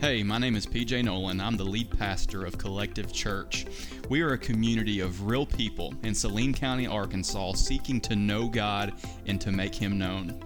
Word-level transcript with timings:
Hey, 0.00 0.22
my 0.22 0.38
name 0.38 0.56
is 0.56 0.64
PJ 0.64 1.04
Nolan. 1.04 1.42
I'm 1.42 1.58
the 1.58 1.64
lead 1.64 1.90
pastor 1.90 2.46
of 2.46 2.56
Collective 2.56 3.12
Church. 3.12 3.66
We 4.08 4.22
are 4.22 4.32
a 4.32 4.38
community 4.38 5.00
of 5.00 5.26
real 5.26 5.44
people 5.44 5.92
in 6.04 6.14
Saline 6.14 6.54
County, 6.54 6.86
Arkansas, 6.86 7.52
seeking 7.52 8.00
to 8.00 8.16
know 8.16 8.48
God 8.48 8.94
and 9.26 9.38
to 9.42 9.52
make 9.52 9.74
Him 9.74 9.98
known. 9.98 10.42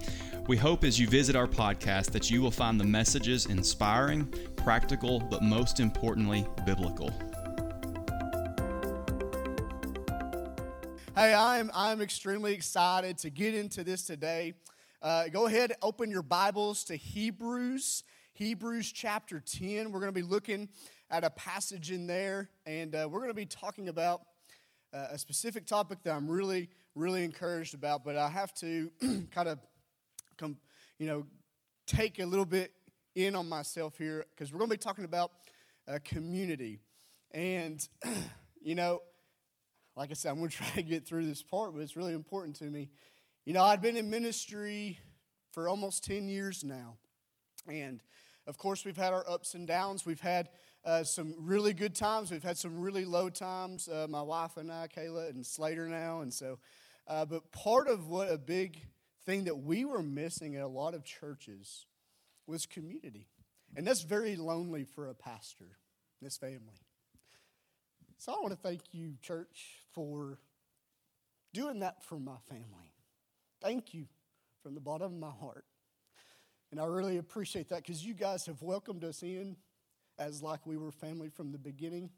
We 0.49 0.57
hope 0.57 0.83
as 0.83 0.99
you 0.99 1.07
visit 1.07 1.37
our 1.37 1.47
podcast 1.47 2.11
that 2.11 2.33
you 2.33 2.43
will 2.43 2.51
find 2.51 2.81
the 2.81 2.85
messages 2.85 3.47
inspiring, 3.47 4.27
practical, 4.57 5.21
but 5.21 5.41
most 5.41 5.79
importantly, 5.79 6.45
biblical. 6.67 7.13
Hey, 11.15 11.33
I'm, 11.33 11.71
I'm 11.73 12.01
extremely 12.01 12.55
excited 12.55 13.19
to 13.19 13.31
get 13.31 13.55
into 13.55 13.85
this 13.85 14.03
today. 14.03 14.55
Uh, 15.01 15.29
go 15.29 15.47
ahead, 15.47 15.75
open 15.81 16.11
your 16.11 16.23
Bibles 16.23 16.83
to 16.85 16.97
Hebrews 16.97 18.03
Hebrews 18.37 18.91
chapter 18.91 19.39
10. 19.39 19.93
We're 19.93 20.01
going 20.01 20.13
to 20.13 20.21
be 20.21 20.27
looking 20.27 20.69
at 21.09 21.23
a 21.23 21.31
passage 21.31 21.93
in 21.93 22.09
there, 22.09 22.51
and 22.67 22.93
uh, 22.93 23.09
we're 23.09 23.21
going 23.21 23.31
to 23.31 23.35
be 23.35 23.47
talking 23.47 23.89
about 23.89 24.23
uh, 24.93 25.07
a 25.13 25.19
specific 25.19 25.67
topic 25.67 26.03
that 26.03 26.17
I'm 26.17 26.29
really, 26.29 26.69
really 26.97 27.23
encouraged 27.23 27.75
about. 27.75 28.05
But 28.05 28.17
I 28.17 28.29
have 28.29 28.53
to 28.55 28.91
kind 29.31 29.47
of, 29.47 29.61
come, 30.37 30.57
you 30.99 31.07
know, 31.07 31.27
take 31.87 32.19
a 32.19 32.27
little 32.27 32.45
bit 32.45 32.73
in 33.15 33.37
on 33.37 33.49
myself 33.49 33.97
here 33.99 34.27
because 34.35 34.53
we're 34.53 34.59
going 34.59 34.71
to 34.71 34.77
be 34.79 34.83
talking 34.83 35.05
about 35.05 35.31
uh, 35.87 36.01
community. 36.05 36.81
And, 37.31 37.89
you 38.61 38.75
know, 38.75 39.03
like 39.95 40.11
I 40.11 40.15
said, 40.15 40.31
I'm 40.31 40.39
going 40.39 40.51
to 40.51 40.57
try 40.57 40.71
to 40.71 40.83
get 40.83 41.07
through 41.07 41.27
this 41.27 41.41
part, 41.41 41.73
but 41.73 41.83
it's 41.83 41.95
really 41.95 42.15
important 42.15 42.57
to 42.57 42.65
me. 42.65 42.89
You 43.45 43.53
know, 43.53 43.63
I've 43.63 43.81
been 43.81 43.97
in 43.97 44.11
ministry 44.11 44.99
for 45.53 45.69
almost 45.69 46.03
10 46.03 46.27
years 46.27 46.65
now. 46.65 46.97
And 47.69 48.01
of 48.47 48.59
course, 48.59 48.85
we've 48.85 48.97
had 48.97 49.13
our 49.13 49.25
ups 49.29 49.55
and 49.55 49.67
downs. 49.67 50.05
We've 50.05 50.21
had 50.21 50.51
uh, 50.85 51.03
some 51.05 51.35
really 51.39 51.73
good 51.73 51.95
times. 51.95 52.31
We've 52.31 52.43
had 52.43 52.59
some 52.59 52.81
really 52.81 53.05
low 53.05 53.31
times. 53.31 53.89
Uh, 53.89 54.07
my 54.09 54.23
wife 54.23 54.57
and 54.57 54.71
I, 54.71 54.87
Kayla 54.89 55.31
and 55.31 55.45
Slater 55.45 55.89
now, 55.89 56.21
and 56.21 56.33
so. 56.33 56.59
Uh, 57.07 57.25
but 57.25 57.51
part 57.53 57.89
of 57.89 58.09
what 58.09 58.31
a 58.31 58.39
big 58.39 58.81
thing 59.25 59.45
that 59.45 59.57
we 59.57 59.85
were 59.85 60.03
missing 60.03 60.57
at 60.57 60.63
a 60.63 60.69
lot 60.69 60.95
of 60.95 61.05
churches 61.05 61.87
was 62.47 62.67
community, 62.67 63.29
and 63.75 63.87
that's 63.87 64.03
very 64.03 64.37
lonely 64.37 64.85
for 64.85 65.09
a 65.09 65.15
pastor, 65.15 65.79
this 66.21 66.37
family. 66.37 66.81
So 68.19 68.33
I 68.33 68.37
want 68.41 68.51
to 68.51 68.59
thank 68.59 68.83
you, 68.93 69.15
church, 69.23 69.81
for 69.95 70.39
doing 71.53 71.81
that 71.81 72.03
for 72.05 72.19
my 72.19 72.37
family. 72.49 72.93
Thank 73.63 73.95
you 73.95 74.07
from 74.63 74.75
the 74.75 74.81
bottom 74.81 75.15
of 75.15 75.19
my 75.19 75.31
heart. 75.31 75.65
And 76.75 76.81
I 76.81 76.87
really 76.87 77.19
appreciate 77.19 77.69
that 77.69 77.85
because 77.85 78.05
you 78.05 78.15
guys 78.15 78.47
have 78.47 78.61
welcomed 78.61 79.05
us 79.05 79.23
in 79.23 79.55
as 80.19 80.43
like 80.43 80.67
we 80.67 80.77
were 80.77 80.91
family 80.91 81.29
from 81.29 81.53
the 81.53 81.59
beginning. 81.59 82.11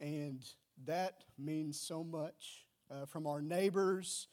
And 0.00 0.42
that 0.86 1.24
means 1.38 1.78
so 1.78 2.02
much 2.02 2.64
uh, 2.90 3.04
from 3.04 3.26
our 3.26 3.42
neighbors 3.42 4.28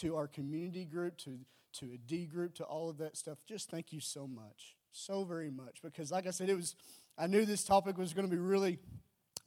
to 0.00 0.16
our 0.16 0.26
community 0.26 0.86
group 0.86 1.16
to, 1.18 1.38
to 1.74 1.92
a 1.94 1.98
D 1.98 2.26
group 2.26 2.56
to 2.56 2.64
all 2.64 2.90
of 2.90 2.98
that 2.98 3.16
stuff. 3.16 3.38
Just 3.46 3.70
thank 3.70 3.92
you 3.92 4.00
so 4.00 4.26
much, 4.26 4.74
so 4.90 5.22
very 5.22 5.52
much. 5.52 5.80
Because, 5.80 6.10
like 6.10 6.26
I 6.26 6.30
said, 6.30 6.50
it 6.50 6.56
was, 6.56 6.74
I 7.16 7.28
knew 7.28 7.44
this 7.44 7.62
topic 7.62 7.96
was 7.96 8.12
going 8.12 8.28
to 8.28 8.36
be 8.36 8.42
really 8.42 8.78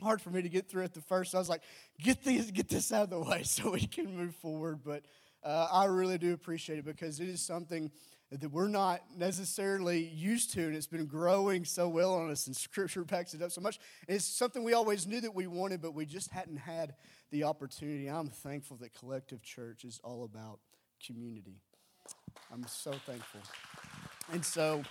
hard 0.01 0.21
for 0.21 0.29
me 0.29 0.41
to 0.41 0.47
get 0.47 0.69
through 0.69 0.85
at 0.85 0.93
the 0.93 1.01
first. 1.01 1.35
I 1.35 1.39
was 1.39 1.49
like, 1.49 1.63
get 2.01 2.23
this, 2.23 2.49
get 2.49 2.69
this 2.69 2.93
out 2.93 3.03
of 3.03 3.09
the 3.09 3.19
way 3.19 3.43
so 3.43 3.71
we 3.71 3.87
can 3.87 4.15
move 4.15 4.35
forward. 4.35 4.79
But 4.85 5.03
uh, 5.43 5.67
I 5.69 5.83
really 5.85 6.17
do 6.17 6.31
appreciate 6.31 6.79
it 6.79 6.85
because 6.85 7.19
it 7.19 7.27
is 7.27 7.41
something 7.41 7.91
that 8.31 8.51
we're 8.51 8.67
not 8.67 9.01
necessarily 9.15 10.03
used 10.03 10.53
to, 10.53 10.65
and 10.65 10.75
it's 10.75 10.87
been 10.87 11.05
growing 11.05 11.63
so 11.63 11.87
well 11.87 12.13
on 12.13 12.29
us, 12.29 12.47
and 12.47 12.55
Scripture 12.55 13.03
backs 13.05 13.33
it 13.33 13.41
up 13.41 13.51
so 13.51 13.61
much. 13.61 13.79
It's 14.07 14.25
something 14.25 14.63
we 14.63 14.73
always 14.73 15.07
knew 15.07 15.21
that 15.21 15.33
we 15.33 15.47
wanted, 15.47 15.81
but 15.81 15.93
we 15.93 16.05
just 16.05 16.29
hadn't 16.31 16.57
had 16.57 16.95
the 17.31 17.45
opportunity. 17.45 18.07
I'm 18.07 18.27
thankful 18.27 18.77
that 18.77 18.93
Collective 18.93 19.41
Church 19.41 19.85
is 19.85 20.01
all 20.03 20.25
about 20.25 20.59
community. 21.05 21.61
I'm 22.51 22.65
so 22.67 22.91
thankful. 22.91 23.41
And 24.31 24.43
so, 24.43 24.83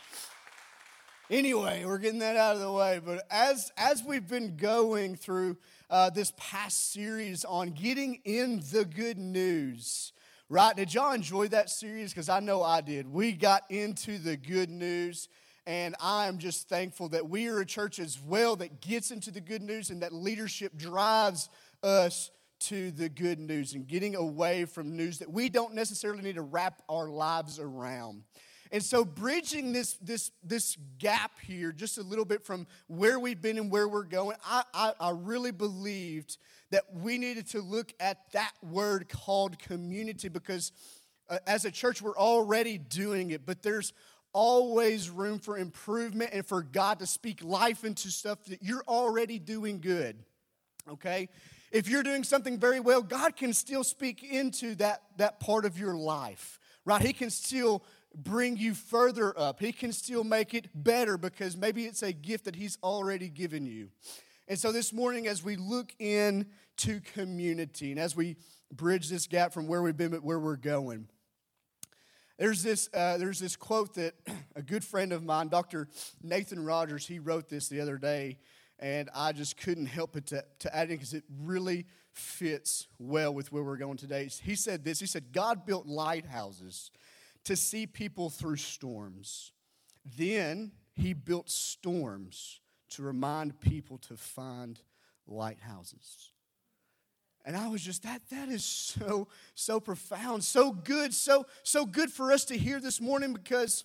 anyway, 1.30 1.84
we're 1.84 1.98
getting 1.98 2.20
that 2.20 2.36
out 2.36 2.54
of 2.54 2.62
the 2.62 2.72
way. 2.72 3.00
But 3.04 3.26
as 3.30 3.70
as 3.76 4.02
we've 4.02 4.26
been 4.26 4.56
going 4.56 5.16
through 5.16 5.58
uh, 5.90 6.10
this 6.10 6.32
past 6.38 6.92
series 6.92 7.44
on 7.44 7.70
getting 7.70 8.20
in 8.24 8.62
the 8.72 8.84
good 8.84 9.18
news 9.18 10.12
right? 10.48 10.76
Did 10.76 10.94
y'all 10.94 11.12
enjoy 11.12 11.48
that 11.48 11.70
series? 11.70 12.12
Because 12.12 12.28
I 12.28 12.40
know 12.40 12.62
I 12.62 12.80
did. 12.80 13.12
We 13.12 13.32
got 13.32 13.64
into 13.70 14.18
the 14.18 14.36
good 14.36 14.70
news, 14.70 15.28
and 15.66 15.94
I'm 16.00 16.38
just 16.38 16.68
thankful 16.68 17.08
that 17.10 17.28
we 17.28 17.48
are 17.48 17.60
a 17.60 17.66
church 17.66 17.98
as 17.98 18.20
well 18.20 18.56
that 18.56 18.80
gets 18.80 19.10
into 19.10 19.30
the 19.30 19.40
good 19.40 19.62
news 19.62 19.90
and 19.90 20.02
that 20.02 20.12
leadership 20.12 20.76
drives 20.76 21.48
us 21.82 22.30
to 22.58 22.90
the 22.92 23.08
good 23.08 23.38
news 23.38 23.74
and 23.74 23.86
getting 23.86 24.14
away 24.14 24.64
from 24.64 24.96
news 24.96 25.18
that 25.18 25.30
we 25.30 25.48
don't 25.48 25.74
necessarily 25.74 26.22
need 26.22 26.36
to 26.36 26.42
wrap 26.42 26.82
our 26.88 27.08
lives 27.08 27.58
around. 27.58 28.22
And 28.72 28.82
so, 28.82 29.04
bridging 29.04 29.72
this, 29.72 29.94
this, 30.02 30.30
this 30.42 30.76
gap 30.98 31.38
here 31.40 31.70
just 31.72 31.98
a 31.98 32.02
little 32.02 32.24
bit 32.24 32.44
from 32.44 32.66
where 32.88 33.18
we've 33.20 33.40
been 33.40 33.58
and 33.58 33.70
where 33.70 33.88
we're 33.88 34.02
going, 34.04 34.36
I, 34.44 34.62
I, 34.74 34.92
I 34.98 35.10
really 35.10 35.52
believed 35.52 36.38
that 36.70 36.84
we 36.92 37.18
needed 37.18 37.46
to 37.48 37.60
look 37.60 37.92
at 38.00 38.32
that 38.32 38.52
word 38.62 39.08
called 39.08 39.58
community 39.58 40.28
because 40.28 40.72
uh, 41.28 41.38
as 41.46 41.64
a 41.64 41.70
church, 41.70 42.02
we're 42.02 42.16
already 42.16 42.78
doing 42.78 43.30
it, 43.30 43.44
but 43.44 43.62
there's 43.62 43.92
always 44.32 45.08
room 45.08 45.38
for 45.38 45.56
improvement 45.58 46.30
and 46.32 46.44
for 46.44 46.62
God 46.62 46.98
to 46.98 47.06
speak 47.06 47.42
life 47.42 47.84
into 47.84 48.10
stuff 48.10 48.44
that 48.44 48.62
you're 48.62 48.84
already 48.86 49.38
doing 49.38 49.80
good. 49.80 50.16
Okay? 50.88 51.28
If 51.72 51.88
you're 51.88 52.02
doing 52.02 52.22
something 52.22 52.58
very 52.58 52.80
well, 52.80 53.02
God 53.02 53.36
can 53.36 53.52
still 53.52 53.82
speak 53.82 54.22
into 54.22 54.74
that, 54.76 55.02
that 55.16 55.40
part 55.40 55.64
of 55.64 55.78
your 55.78 55.94
life, 55.96 56.60
right? 56.84 57.02
He 57.02 57.12
can 57.12 57.30
still 57.30 57.82
bring 58.14 58.56
you 58.56 58.74
further 58.74 59.36
up. 59.38 59.60
He 59.60 59.72
can 59.72 59.92
still 59.92 60.24
make 60.24 60.54
it 60.54 60.68
better 60.74 61.18
because 61.18 61.56
maybe 61.56 61.84
it's 61.84 62.02
a 62.02 62.12
gift 62.12 62.44
that 62.44 62.56
He's 62.56 62.78
already 62.82 63.28
given 63.28 63.66
you. 63.66 63.88
And 64.48 64.56
so 64.56 64.70
this 64.70 64.92
morning, 64.92 65.26
as 65.26 65.42
we 65.42 65.56
look 65.56 65.92
into 65.98 67.00
community 67.14 67.90
and 67.90 67.98
as 67.98 68.14
we 68.14 68.36
bridge 68.72 69.08
this 69.08 69.26
gap 69.26 69.52
from 69.52 69.66
where 69.66 69.82
we've 69.82 69.96
been 69.96 70.12
but 70.12 70.22
where 70.22 70.38
we're 70.38 70.54
going, 70.56 71.08
there's 72.38 72.62
this, 72.62 72.88
uh, 72.94 73.18
there's 73.18 73.40
this 73.40 73.56
quote 73.56 73.94
that 73.94 74.14
a 74.56 74.62
good 74.62 74.84
friend 74.84 75.12
of 75.12 75.24
mine, 75.24 75.48
Dr. 75.48 75.88
Nathan 76.22 76.64
Rogers, 76.64 77.08
he 77.08 77.18
wrote 77.18 77.48
this 77.48 77.68
the 77.68 77.80
other 77.80 77.98
day, 77.98 78.38
and 78.78 79.10
I 79.16 79.32
just 79.32 79.56
couldn't 79.56 79.86
help 79.86 80.12
but 80.12 80.26
to, 80.26 80.44
to 80.60 80.76
add 80.76 80.90
it 80.90 80.98
because 80.98 81.12
it 81.12 81.24
really 81.42 81.86
fits 82.12 82.86
well 83.00 83.34
with 83.34 83.50
where 83.50 83.64
we're 83.64 83.76
going 83.76 83.96
today. 83.96 84.28
He 84.44 84.54
said 84.54 84.84
this 84.84 85.00
He 85.00 85.06
said, 85.06 85.32
God 85.32 85.66
built 85.66 85.86
lighthouses 85.86 86.92
to 87.44 87.56
see 87.56 87.84
people 87.84 88.30
through 88.30 88.56
storms. 88.56 89.50
Then 90.16 90.70
he 90.94 91.14
built 91.14 91.50
storms 91.50 92.60
to 92.90 93.02
remind 93.02 93.60
people 93.60 93.98
to 93.98 94.16
find 94.16 94.80
lighthouses. 95.26 96.32
And 97.44 97.56
I 97.56 97.68
was 97.68 97.80
just 97.80 98.02
that 98.02 98.22
that 98.30 98.48
is 98.48 98.64
so 98.64 99.28
so 99.54 99.78
profound, 99.78 100.42
so 100.42 100.72
good, 100.72 101.14
so 101.14 101.46
so 101.62 101.86
good 101.86 102.10
for 102.10 102.32
us 102.32 102.44
to 102.46 102.58
hear 102.58 102.80
this 102.80 103.00
morning 103.00 103.32
because 103.32 103.84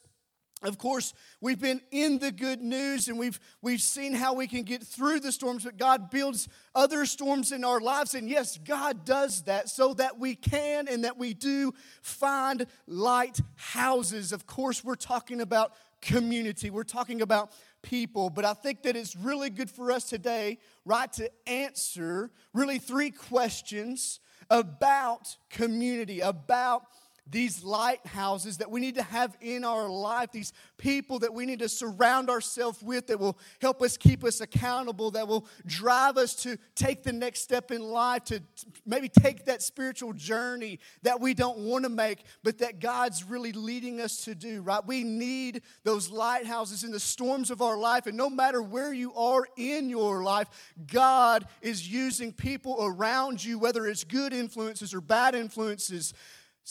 of 0.63 0.77
course, 0.77 1.15
we've 1.39 1.59
been 1.59 1.81
in 1.89 2.19
the 2.19 2.31
good 2.31 2.61
news 2.61 3.07
and 3.07 3.17
we've, 3.17 3.39
we've 3.63 3.81
seen 3.81 4.13
how 4.13 4.35
we 4.35 4.45
can 4.45 4.61
get 4.61 4.83
through 4.83 5.19
the 5.19 5.31
storms, 5.31 5.63
but 5.63 5.75
God 5.75 6.11
builds 6.11 6.47
other 6.75 7.07
storms 7.07 7.51
in 7.51 7.63
our 7.63 7.79
lives. 7.79 8.13
And 8.13 8.29
yes, 8.29 8.59
God 8.59 9.03
does 9.03 9.41
that 9.43 9.69
so 9.69 9.95
that 9.95 10.19
we 10.19 10.35
can 10.35 10.87
and 10.87 11.03
that 11.03 11.17
we 11.17 11.33
do 11.33 11.73
find 12.03 12.67
lighthouses. 12.85 14.31
Of 14.31 14.45
course, 14.45 14.83
we're 14.83 14.93
talking 14.93 15.41
about 15.41 15.73
community, 15.99 16.69
we're 16.69 16.83
talking 16.83 17.21
about 17.21 17.51
people, 17.81 18.29
but 18.29 18.45
I 18.45 18.53
think 18.53 18.83
that 18.83 18.95
it's 18.95 19.15
really 19.15 19.49
good 19.49 19.69
for 19.69 19.91
us 19.91 20.09
today, 20.09 20.59
right, 20.85 21.11
to 21.13 21.29
answer 21.47 22.31
really 22.53 22.79
three 22.79 23.11
questions 23.11 24.19
about 24.49 25.35
community, 25.49 26.19
about 26.19 26.83
these 27.27 27.63
lighthouses 27.63 28.57
that 28.57 28.69
we 28.69 28.81
need 28.81 28.95
to 28.95 29.03
have 29.03 29.37
in 29.41 29.63
our 29.63 29.87
life, 29.87 30.31
these 30.31 30.53
people 30.77 31.19
that 31.19 31.33
we 31.33 31.45
need 31.45 31.59
to 31.59 31.69
surround 31.69 32.29
ourselves 32.29 32.81
with 32.81 33.07
that 33.07 33.19
will 33.19 33.37
help 33.61 33.81
us 33.81 33.95
keep 33.95 34.23
us 34.23 34.41
accountable, 34.41 35.11
that 35.11 35.27
will 35.27 35.45
drive 35.65 36.17
us 36.17 36.35
to 36.35 36.57
take 36.75 37.03
the 37.03 37.13
next 37.13 37.41
step 37.41 37.71
in 37.71 37.81
life, 37.81 38.23
to 38.25 38.41
maybe 38.85 39.07
take 39.07 39.45
that 39.45 39.61
spiritual 39.61 40.13
journey 40.13 40.79
that 41.03 41.21
we 41.21 41.33
don't 41.33 41.59
want 41.59 41.83
to 41.83 41.89
make, 41.89 42.23
but 42.43 42.57
that 42.57 42.79
God's 42.79 43.23
really 43.23 43.51
leading 43.51 44.01
us 44.01 44.25
to 44.25 44.35
do, 44.35 44.61
right? 44.61 44.85
We 44.85 45.03
need 45.03 45.61
those 45.83 46.09
lighthouses 46.09 46.83
in 46.83 46.91
the 46.91 46.99
storms 46.99 47.51
of 47.51 47.61
our 47.61 47.77
life, 47.77 48.07
and 48.07 48.17
no 48.17 48.29
matter 48.29 48.61
where 48.61 48.93
you 48.93 49.13
are 49.13 49.47
in 49.57 49.89
your 49.89 50.23
life, 50.23 50.47
God 50.91 51.45
is 51.61 51.87
using 51.87 52.33
people 52.33 52.77
around 52.79 53.43
you, 53.43 53.59
whether 53.59 53.85
it's 53.85 54.03
good 54.03 54.33
influences 54.33 54.93
or 54.93 55.01
bad 55.01 55.35
influences 55.35 56.13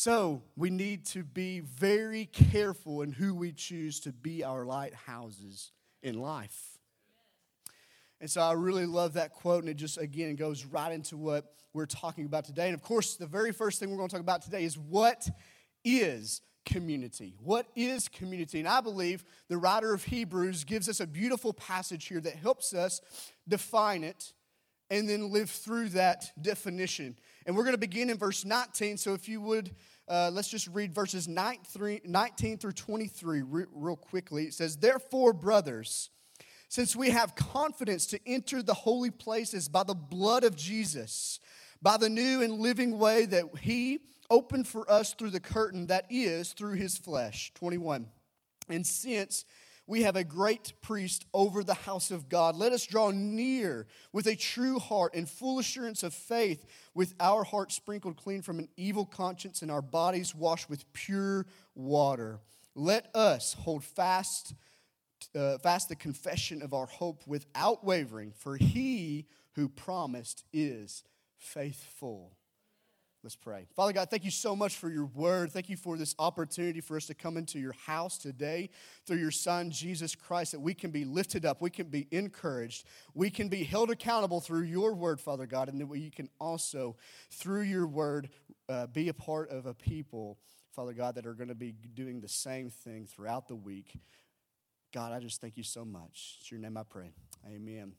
so 0.03 0.43
we 0.57 0.71
need 0.71 1.05
to 1.05 1.23
be 1.23 1.61
very 1.61 2.25
careful 2.25 3.03
in 3.03 3.13
who 3.13 3.35
we 3.35 3.53
choose 3.53 4.01
to 4.01 4.13
be 4.13 4.43
our 4.43 4.65
lighthouses 4.65 5.73
in 6.03 6.19
life. 6.19 6.79
And 8.19 8.31
so 8.31 8.41
I 8.41 8.53
really 8.53 8.87
love 8.87 9.13
that 9.13 9.35
quote, 9.35 9.63
and 9.63 9.69
it 9.69 9.77
just, 9.77 9.99
again, 9.99 10.37
goes 10.37 10.65
right 10.65 10.91
into 10.91 11.19
what 11.19 11.53
we're 11.75 11.85
talking 11.85 12.25
about 12.25 12.47
today. 12.47 12.69
And 12.69 12.75
of 12.75 12.81
course, 12.81 13.17
the 13.17 13.27
very 13.27 13.53
first 13.53 13.79
thing 13.79 13.91
we're 13.91 13.99
going 13.99 14.09
to 14.09 14.15
talk 14.15 14.23
about 14.23 14.41
today 14.41 14.65
is 14.65 14.79
what 14.79 15.29
is 15.85 16.41
community? 16.65 17.35
What 17.39 17.67
is 17.77 18.09
community? 18.09 18.59
And 18.59 18.69
I 18.69 18.81
believe 18.81 19.23
the 19.49 19.59
writer 19.59 19.93
of 19.93 20.03
Hebrews 20.05 20.65
gives 20.65 20.89
us 20.89 21.01
a 21.01 21.07
beautiful 21.07 21.53
passage 21.53 22.07
here 22.07 22.21
that 22.21 22.37
helps 22.37 22.73
us 22.73 23.03
define 23.47 24.05
it 24.05 24.33
and 24.89 25.07
then 25.07 25.31
live 25.31 25.51
through 25.51 25.91
that 25.91 26.33
definition. 26.41 27.17
And 27.47 27.57
we're 27.57 27.65
going 27.65 27.75
to 27.75 27.79
begin 27.79 28.11
in 28.11 28.19
verse 28.19 28.45
19. 28.45 28.97
So 28.97 29.15
if 29.15 29.29
you 29.29 29.41
would, 29.41 29.75
uh, 30.09 30.31
let's 30.33 30.49
just 30.49 30.69
read 30.69 30.95
verses 30.95 31.29
19 31.29 32.59
through 32.59 32.73
23 32.73 33.43
real 33.43 33.97
quickly. 33.97 34.45
It 34.45 34.55
says, 34.55 34.77
Therefore, 34.77 35.33
brothers, 35.33 36.11
since 36.69 36.95
we 36.95 37.11
have 37.11 37.35
confidence 37.35 38.07
to 38.07 38.21
enter 38.27 38.63
the 38.63 38.75
holy 38.75 39.11
places 39.11 39.69
by 39.69 39.83
the 39.83 39.95
blood 39.95 40.45
of 40.45 40.55
Jesus, 40.55 41.41
by 41.83 41.97
the 41.97 42.09
new 42.09 42.43
and 42.43 42.61
living 42.61 42.99
way 42.99 43.27
that 43.27 43.45
he 43.61 44.01
opened 44.31 44.69
for 44.69 44.91
us 44.91 45.15
through 45.15 45.31
the 45.31 45.41
curtain 45.41 45.87
that 45.89 46.07
is 46.09 46.53
through 46.53 46.75
his 46.75 46.97
flesh. 46.97 47.53
21. 47.55 48.07
And 48.69 48.87
since 48.87 49.45
we 49.91 50.03
have 50.05 50.15
a 50.15 50.23
great 50.23 50.73
priest 50.81 51.27
over 51.35 51.65
the 51.65 51.75
house 51.75 52.13
of 52.13 52.29
God. 52.29 52.55
Let 52.55 52.71
us 52.71 52.87
draw 52.87 53.11
near 53.11 53.89
with 54.13 54.29
a 54.29 54.37
true 54.37 54.79
heart 54.79 55.15
and 55.17 55.29
full 55.29 55.59
assurance 55.59 56.05
of 56.05 56.15
faith, 56.15 56.65
with 56.95 57.13
our 57.19 57.43
hearts 57.43 57.75
sprinkled 57.75 58.17
clean 58.17 58.41
from 58.41 58.61
an 58.61 58.69
evil 58.77 59.05
conscience 59.05 59.63
and 59.63 59.71
our 59.71 59.83
bodies 59.83 60.33
washed 60.33 60.71
with 60.71 60.91
pure 60.93 61.45
water. 61.75 62.39
Let 62.77 63.11
us 63.17 63.55
hold 63.55 63.83
fast, 63.83 64.55
uh, 65.35 65.59
fast 65.59 65.89
the 65.89 65.97
confession 65.97 66.63
of 66.63 66.73
our 66.73 66.87
hope 66.87 67.27
without 67.27 67.85
wavering, 67.85 68.31
for 68.31 68.57
he 68.57 69.27
who 69.57 69.69
promised 69.69 70.45
is 70.53 71.03
faithful. 71.37 72.37
Let's 73.23 73.37
pray. 73.37 73.67
Father 73.77 73.93
God, 73.93 74.09
thank 74.09 74.25
you 74.25 74.31
so 74.31 74.57
much 74.57 74.77
for 74.77 74.89
your 74.89 75.05
word. 75.05 75.53
Thank 75.53 75.69
you 75.69 75.77
for 75.77 75.99
this 75.99 76.15
opportunity 76.19 76.81
for 76.81 76.97
us 76.97 77.05
to 77.07 77.15
come 77.15 77.37
into 77.37 77.59
your 77.59 77.75
house 77.75 78.17
today 78.17 78.71
through 79.05 79.19
your 79.19 79.31
son, 79.31 79.71
Jesus 79.71 80.15
Christ, 80.15 80.53
that 80.53 80.61
we 80.61 80.73
can 80.73 80.91
be 80.91 81.05
lifted 81.05 81.45
up, 81.45 81.61
we 81.61 81.69
can 81.69 81.89
be 81.89 82.09
encouraged, 82.13 82.87
we 83.13 83.29
can 83.29 83.51
be 83.51 83.63
held 83.63 83.91
accountable 83.91 84.41
through 84.41 84.63
your 84.63 84.95
word, 84.95 85.21
Father 85.21 85.45
God, 85.45 85.69
and 85.69 85.79
that 85.83 85.87
we 85.87 86.09
can 86.09 86.31
also, 86.41 86.97
through 87.31 87.63
your 87.63 87.87
word, 87.87 88.31
uh, 88.71 88.87
be 88.87 89.11
a 89.11 89.15
part 89.15 89.51
of 89.51 89.67
a 89.67 89.75
people, 89.75 90.39
Father 90.75 90.95
God, 90.95 91.15
that 91.17 91.27
are 91.27 91.35
going 91.35 91.49
to 91.49 91.55
be 91.55 91.73
doing 91.73 92.23
the 92.23 92.29
same 92.29 92.71
thing 92.71 93.07
throughout 93.07 93.49
the 93.49 93.57
week. 93.57 93.99
God, 94.95 95.13
I 95.13 95.21
just 95.21 95.43
thank 95.43 95.59
you 95.59 95.63
so 95.63 95.85
much. 95.85 96.39
It's 96.41 96.51
your 96.51 96.59
name 96.59 96.79
I 96.79 96.85
pray. 96.85 97.11
Amen. 97.47 97.93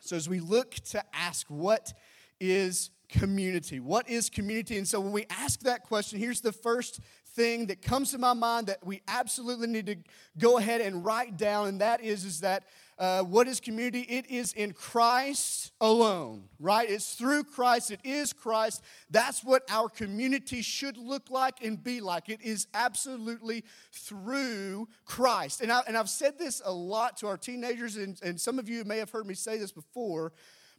So 0.00 0.16
as 0.16 0.26
we 0.26 0.40
look 0.40 0.72
to 0.90 1.04
ask 1.14 1.46
what 1.48 1.92
is 2.40 2.90
community? 3.18 3.80
What 3.80 4.08
is 4.08 4.28
community? 4.28 4.76
And 4.76 4.86
so 4.86 5.00
when 5.00 5.12
we 5.12 5.26
ask 5.30 5.60
that 5.60 5.84
question, 5.84 6.18
here's 6.18 6.40
the 6.40 6.52
first 6.52 7.00
thing 7.34 7.66
that 7.66 7.82
comes 7.82 8.10
to 8.12 8.18
my 8.18 8.32
mind 8.32 8.66
that 8.66 8.84
we 8.84 9.02
absolutely 9.08 9.66
need 9.66 9.86
to 9.86 9.96
go 10.38 10.58
ahead 10.58 10.80
and 10.80 11.04
write 11.04 11.36
down, 11.36 11.68
and 11.68 11.80
that 11.80 12.02
is, 12.02 12.24
is 12.24 12.40
that 12.40 12.64
uh, 12.98 13.22
what 13.22 13.48
is 13.48 13.58
community? 13.58 14.02
It 14.02 14.30
is 14.30 14.52
in 14.52 14.72
Christ 14.72 15.72
alone, 15.80 16.44
right? 16.60 16.88
It's 16.88 17.14
through 17.14 17.44
Christ. 17.44 17.90
It 17.90 18.00
is 18.04 18.32
Christ. 18.32 18.82
That's 19.10 19.42
what 19.42 19.62
our 19.68 19.88
community 19.88 20.62
should 20.62 20.96
look 20.96 21.28
like 21.28 21.64
and 21.64 21.82
be 21.82 22.00
like. 22.00 22.28
It 22.28 22.40
is 22.40 22.68
absolutely 22.72 23.64
through 23.92 24.88
Christ. 25.04 25.60
And, 25.60 25.72
I, 25.72 25.82
and 25.88 25.96
I've 25.96 26.10
said 26.10 26.38
this 26.38 26.62
a 26.64 26.72
lot 26.72 27.16
to 27.18 27.26
our 27.26 27.36
teenagers, 27.36 27.96
and, 27.96 28.18
and 28.22 28.40
some 28.40 28.60
of 28.60 28.68
you 28.68 28.84
may 28.84 28.98
have 28.98 29.10
heard 29.10 29.26
me 29.26 29.34
say 29.34 29.58
this 29.58 29.72
before, 29.72 30.32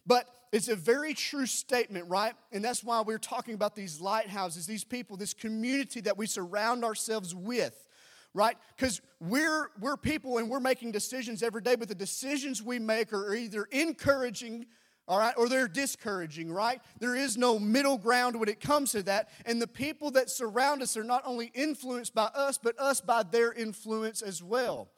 but 0.06 0.28
it's 0.52 0.68
a 0.68 0.76
very 0.76 1.12
true 1.12 1.46
statement, 1.46 2.08
right? 2.08 2.32
And 2.52 2.64
that's 2.64 2.84
why 2.84 3.00
we're 3.00 3.18
talking 3.18 3.54
about 3.54 3.74
these 3.74 4.00
lighthouses, 4.00 4.66
these 4.66 4.84
people, 4.84 5.16
this 5.16 5.34
community 5.34 6.00
that 6.02 6.16
we 6.16 6.26
surround 6.26 6.84
ourselves 6.84 7.34
with, 7.34 7.86
right? 8.32 8.56
Because 8.76 9.00
we're, 9.20 9.70
we're 9.80 9.96
people 9.96 10.38
and 10.38 10.48
we're 10.48 10.60
making 10.60 10.92
decisions 10.92 11.42
every 11.42 11.62
day, 11.62 11.74
but 11.74 11.88
the 11.88 11.94
decisions 11.94 12.62
we 12.62 12.78
make 12.78 13.12
are 13.12 13.34
either 13.34 13.64
encouraging, 13.70 14.66
all 15.08 15.18
right, 15.18 15.34
or 15.36 15.48
they're 15.48 15.68
discouraging, 15.68 16.52
right? 16.52 16.80
There 17.00 17.16
is 17.16 17.36
no 17.36 17.58
middle 17.58 17.98
ground 17.98 18.38
when 18.38 18.48
it 18.48 18.60
comes 18.60 18.92
to 18.92 19.02
that. 19.02 19.28
And 19.44 19.60
the 19.60 19.66
people 19.66 20.12
that 20.12 20.30
surround 20.30 20.80
us 20.80 20.96
are 20.96 21.04
not 21.04 21.22
only 21.26 21.50
influenced 21.54 22.14
by 22.14 22.26
us, 22.34 22.56
but 22.56 22.78
us 22.78 23.00
by 23.00 23.24
their 23.24 23.52
influence 23.52 24.22
as 24.22 24.42
well. 24.42 24.88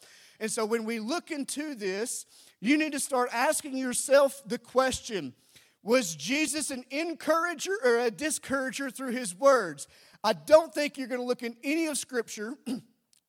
And 0.40 0.50
so 0.50 0.64
when 0.64 0.84
we 0.84 1.00
look 1.00 1.30
into 1.30 1.74
this, 1.74 2.26
you 2.60 2.76
need 2.76 2.92
to 2.92 3.00
start 3.00 3.30
asking 3.32 3.76
yourself 3.76 4.42
the 4.46 4.58
question 4.58 5.34
Was 5.82 6.14
Jesus 6.14 6.70
an 6.70 6.84
encourager 6.90 7.76
or 7.84 7.98
a 8.00 8.10
discourager 8.10 8.90
through 8.90 9.12
his 9.12 9.34
words? 9.34 9.86
I 10.24 10.32
don't 10.32 10.74
think 10.74 10.98
you're 10.98 11.08
going 11.08 11.20
to 11.20 11.26
look 11.26 11.42
in 11.42 11.56
any 11.62 11.86
of 11.86 11.96
Scripture 11.96 12.54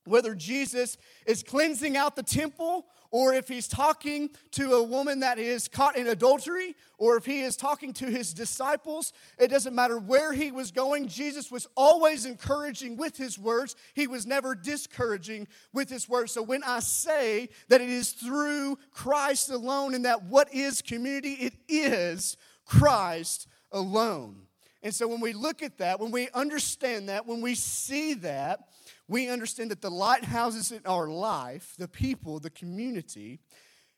whether 0.05 0.33
Jesus 0.33 0.97
is 1.25 1.43
cleansing 1.43 1.95
out 1.95 2.15
the 2.15 2.23
temple 2.23 2.87
or 3.11 3.33
if 3.33 3.47
he's 3.47 3.67
talking 3.67 4.29
to 4.51 4.73
a 4.73 4.83
woman 4.83 5.21
that 5.21 5.39
is 5.39 5.67
caught 5.67 5.97
in 5.97 6.07
adultery, 6.07 6.75
or 6.97 7.17
if 7.17 7.25
he 7.25 7.41
is 7.41 7.55
talking 7.55 7.91
to 7.93 8.05
his 8.05 8.33
disciples, 8.33 9.13
it 9.39 9.47
doesn't 9.47 9.73
matter 9.73 9.97
where 9.97 10.31
he 10.31 10.51
was 10.51 10.71
going. 10.71 11.07
Jesus 11.07 11.51
was 11.51 11.67
always 11.75 12.25
encouraging 12.25 12.97
with 12.97 13.17
his 13.17 13.39
words, 13.39 13.75
he 13.93 14.07
was 14.07 14.25
never 14.25 14.53
discouraging 14.53 15.47
with 15.73 15.89
his 15.89 16.07
words. 16.07 16.31
So 16.31 16.43
when 16.43 16.63
I 16.63 16.79
say 16.79 17.49
that 17.69 17.81
it 17.81 17.89
is 17.89 18.11
through 18.11 18.77
Christ 18.91 19.49
alone 19.49 19.95
and 19.95 20.05
that 20.05 20.23
what 20.23 20.53
is 20.53 20.81
community, 20.81 21.33
it 21.33 21.53
is 21.67 22.37
Christ 22.65 23.47
alone. 23.71 24.43
And 24.81 24.93
so 24.93 25.07
when 25.07 25.19
we 25.19 25.33
look 25.33 25.61
at 25.61 25.77
that, 25.79 25.99
when 25.99 26.11
we 26.11 26.29
understand 26.33 27.09
that, 27.09 27.25
when 27.25 27.41
we 27.41 27.55
see 27.55 28.13
that, 28.15 28.61
we 29.09 29.27
understand 29.27 29.71
that 29.71 29.81
the 29.81 29.89
lighthouses 29.89 30.71
in 30.71 30.81
our 30.85 31.07
life, 31.07 31.73
the 31.79 31.87
people, 31.87 32.39
the 32.39 32.51
community, 32.51 33.39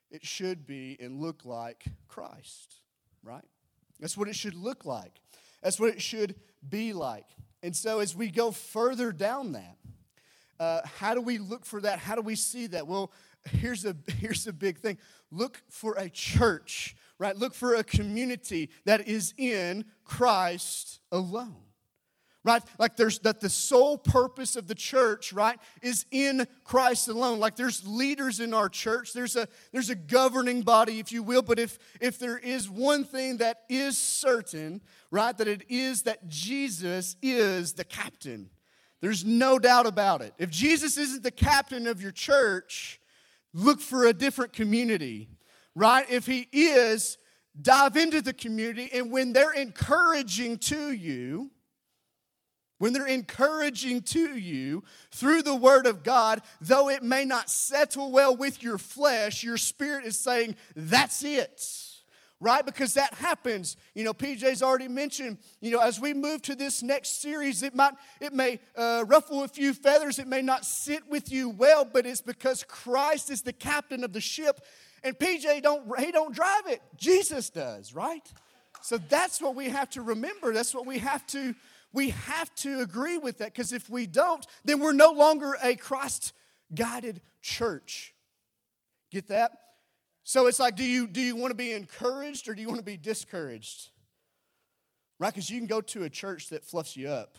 it 0.09 0.25
should 0.25 0.65
be 0.65 0.97
and 1.01 1.19
look 1.19 1.43
like 1.43 1.83
Christ, 2.07 2.75
right? 3.21 3.43
That's 3.99 4.17
what 4.17 4.29
it 4.29 4.35
should 4.35 4.55
look 4.55 4.85
like. 4.85 5.11
That's 5.61 5.79
what 5.79 5.89
it 5.89 6.01
should 6.01 6.35
be 6.67 6.93
like. 6.93 7.25
And 7.61 7.75
so 7.75 7.99
as 7.99 8.15
we 8.15 8.31
go 8.31 8.51
further 8.51 9.11
down 9.11 9.51
that, 9.51 9.77
uh, 10.61 10.81
how 10.85 11.13
do 11.13 11.21
we 11.21 11.37
look 11.37 11.65
for 11.65 11.81
that? 11.81 11.99
How 11.99 12.15
do 12.15 12.21
we 12.21 12.35
see 12.35 12.67
that? 12.67 12.87
Well, 12.87 13.11
here's 13.43 13.83
a 13.83 13.95
here's 14.17 14.47
a 14.47 14.53
big 14.53 14.79
thing. 14.79 14.97
Look 15.29 15.61
for 15.69 15.95
a 15.97 16.09
church, 16.09 16.95
right? 17.19 17.35
Look 17.35 17.53
for 17.53 17.75
a 17.75 17.83
community 17.83 18.69
that 18.85 19.07
is 19.09 19.33
in 19.37 19.85
Christ 20.05 20.99
alone 21.11 21.70
right? 22.43 22.63
Like 22.79 22.95
there's 22.95 23.19
that 23.19 23.39
the 23.39 23.49
sole 23.49 23.97
purpose 23.97 24.55
of 24.55 24.67
the 24.67 24.75
church, 24.75 25.31
right, 25.31 25.59
is 25.81 26.05
in 26.11 26.47
Christ 26.63 27.07
alone. 27.07 27.39
Like 27.39 27.55
there's 27.55 27.85
leaders 27.85 28.39
in 28.39 28.53
our 28.53 28.69
church, 28.69 29.13
there's 29.13 29.35
a 29.35 29.47
there's 29.71 29.89
a 29.89 29.95
governing 29.95 30.61
body, 30.61 30.99
if 30.99 31.11
you 31.11 31.23
will. 31.23 31.41
But 31.41 31.59
if 31.59 31.77
if 31.99 32.17
there 32.17 32.37
is 32.37 32.69
one 32.69 33.03
thing 33.03 33.37
that 33.37 33.61
is 33.69 33.97
certain, 33.97 34.81
right, 35.11 35.37
that 35.37 35.47
it 35.47 35.63
is 35.69 36.03
that 36.03 36.27
Jesus 36.27 37.15
is 37.21 37.73
the 37.73 37.83
captain. 37.83 38.49
There's 39.01 39.25
no 39.25 39.57
doubt 39.57 39.87
about 39.87 40.21
it. 40.21 40.33
If 40.37 40.51
Jesus 40.51 40.97
isn't 40.97 41.23
the 41.23 41.31
captain 41.31 41.87
of 41.87 42.01
your 42.01 42.11
church, 42.11 42.99
look 43.53 43.79
for 43.79 44.05
a 44.05 44.13
different 44.13 44.53
community, 44.53 45.27
right? 45.75 46.07
If 46.09 46.27
he 46.27 46.47
is, 46.51 47.17
dive 47.59 47.97
into 47.97 48.21
the 48.21 48.33
community, 48.33 48.89
and 48.93 49.11
when 49.11 49.33
they're 49.33 49.53
encouraging 49.53 50.59
to 50.59 50.91
you, 50.91 51.49
when 52.81 52.93
they're 52.93 53.05
encouraging 53.05 54.01
to 54.01 54.35
you 54.35 54.83
through 55.11 55.43
the 55.43 55.55
Word 55.55 55.85
of 55.85 56.01
God, 56.01 56.41
though 56.59 56.89
it 56.89 57.03
may 57.03 57.25
not 57.25 57.47
settle 57.47 58.11
well 58.11 58.35
with 58.35 58.63
your 58.63 58.79
flesh, 58.79 59.43
your 59.43 59.57
spirit 59.57 60.03
is 60.03 60.17
saying, 60.17 60.55
That's 60.75 61.23
it. 61.23 61.63
Right? 62.39 62.65
Because 62.65 62.95
that 62.95 63.13
happens. 63.13 63.77
You 63.93 64.03
know, 64.03 64.15
PJ's 64.15 64.63
already 64.63 64.87
mentioned, 64.87 65.37
you 65.59 65.69
know, 65.69 65.77
as 65.77 65.99
we 65.99 66.15
move 66.15 66.41
to 66.41 66.55
this 66.55 66.81
next 66.81 67.21
series, 67.21 67.61
it 67.61 67.75
might, 67.75 67.93
it 68.19 68.33
may 68.33 68.59
uh, 68.75 69.05
ruffle 69.05 69.43
a 69.43 69.47
few 69.47 69.75
feathers, 69.75 70.17
it 70.17 70.25
may 70.25 70.41
not 70.41 70.65
sit 70.65 71.07
with 71.07 71.31
you 71.31 71.49
well, 71.49 71.85
but 71.85 72.07
it's 72.07 72.21
because 72.21 72.63
Christ 72.63 73.29
is 73.29 73.43
the 73.43 73.53
captain 73.53 74.03
of 74.03 74.11
the 74.11 74.21
ship, 74.21 74.59
and 75.03 75.15
PJ 75.19 75.61
don't, 75.61 75.99
he 75.99 76.11
don't 76.11 76.33
drive 76.33 76.65
it. 76.65 76.81
Jesus 76.97 77.51
does, 77.51 77.93
right? 77.93 78.27
So 78.81 78.97
that's 78.97 79.39
what 79.39 79.53
we 79.53 79.69
have 79.69 79.91
to 79.91 80.01
remember. 80.01 80.51
That's 80.51 80.73
what 80.73 80.87
we 80.87 80.97
have 80.97 81.27
to 81.27 81.53
we 81.93 82.11
have 82.11 82.53
to 82.55 82.79
agree 82.79 83.17
with 83.17 83.39
that 83.39 83.53
because 83.53 83.73
if 83.73 83.89
we 83.89 84.07
don't, 84.07 84.45
then 84.63 84.79
we're 84.79 84.93
no 84.93 85.11
longer 85.11 85.57
a 85.61 85.75
Christ 85.75 86.33
guided 86.73 87.21
church. 87.41 88.13
Get 89.11 89.27
that? 89.27 89.51
So 90.23 90.47
it's 90.47 90.59
like, 90.59 90.75
do 90.75 90.83
you, 90.83 91.07
do 91.07 91.19
you 91.19 91.35
want 91.35 91.51
to 91.51 91.55
be 91.55 91.73
encouraged 91.73 92.47
or 92.47 92.55
do 92.55 92.61
you 92.61 92.67
want 92.67 92.79
to 92.79 92.85
be 92.85 92.97
discouraged? 92.97 93.89
Right? 95.19 95.33
Because 95.33 95.49
you 95.49 95.57
can 95.59 95.67
go 95.67 95.81
to 95.81 96.03
a 96.03 96.09
church 96.09 96.49
that 96.49 96.63
fluffs 96.63 96.95
you 96.95 97.09
up, 97.09 97.37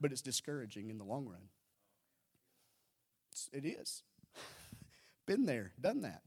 but 0.00 0.12
it's 0.12 0.22
discouraging 0.22 0.88
in 0.88 0.98
the 0.98 1.04
long 1.04 1.26
run. 1.26 1.48
It's, 3.32 3.50
it 3.52 3.66
is. 3.66 4.02
been 5.26 5.44
there, 5.44 5.72
done 5.80 6.02
that. 6.02 6.22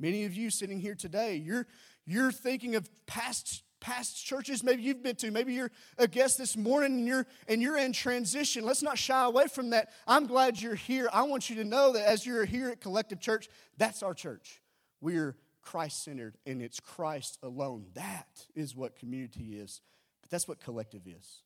Many 0.00 0.24
of 0.24 0.34
you 0.34 0.50
sitting 0.50 0.80
here 0.80 0.94
today, 0.94 1.36
you're, 1.36 1.66
you're 2.06 2.32
thinking 2.32 2.74
of 2.74 2.88
past 3.06 3.62
past 3.80 4.24
churches 4.24 4.62
maybe 4.62 4.82
you've 4.82 5.02
been 5.02 5.16
to 5.16 5.30
maybe 5.30 5.54
you're 5.54 5.70
a 5.98 6.08
guest 6.08 6.38
this 6.38 6.56
morning 6.56 6.98
and 6.98 7.06
you're 7.06 7.26
and 7.46 7.62
you're 7.62 7.78
in 7.78 7.92
transition. 7.92 8.64
Let's 8.64 8.82
not 8.82 8.98
shy 8.98 9.24
away 9.24 9.46
from 9.46 9.70
that. 9.70 9.90
I'm 10.06 10.26
glad 10.26 10.60
you're 10.60 10.74
here. 10.74 11.08
I 11.12 11.22
want 11.22 11.50
you 11.50 11.56
to 11.56 11.64
know 11.64 11.92
that 11.92 12.06
as 12.06 12.26
you're 12.26 12.44
here 12.44 12.70
at 12.70 12.80
collective 12.80 13.20
church 13.20 13.48
that's 13.76 14.02
our 14.02 14.14
church. 14.14 14.60
We're 15.00 15.36
christ-centered 15.62 16.36
and 16.46 16.62
it's 16.62 16.80
christ 16.80 17.38
alone. 17.42 17.86
That 17.94 18.46
is 18.54 18.74
what 18.74 18.96
community 18.96 19.58
is. 19.58 19.80
But 20.22 20.30
that's 20.30 20.48
what 20.48 20.60
collective 20.60 21.02
is. 21.06 21.42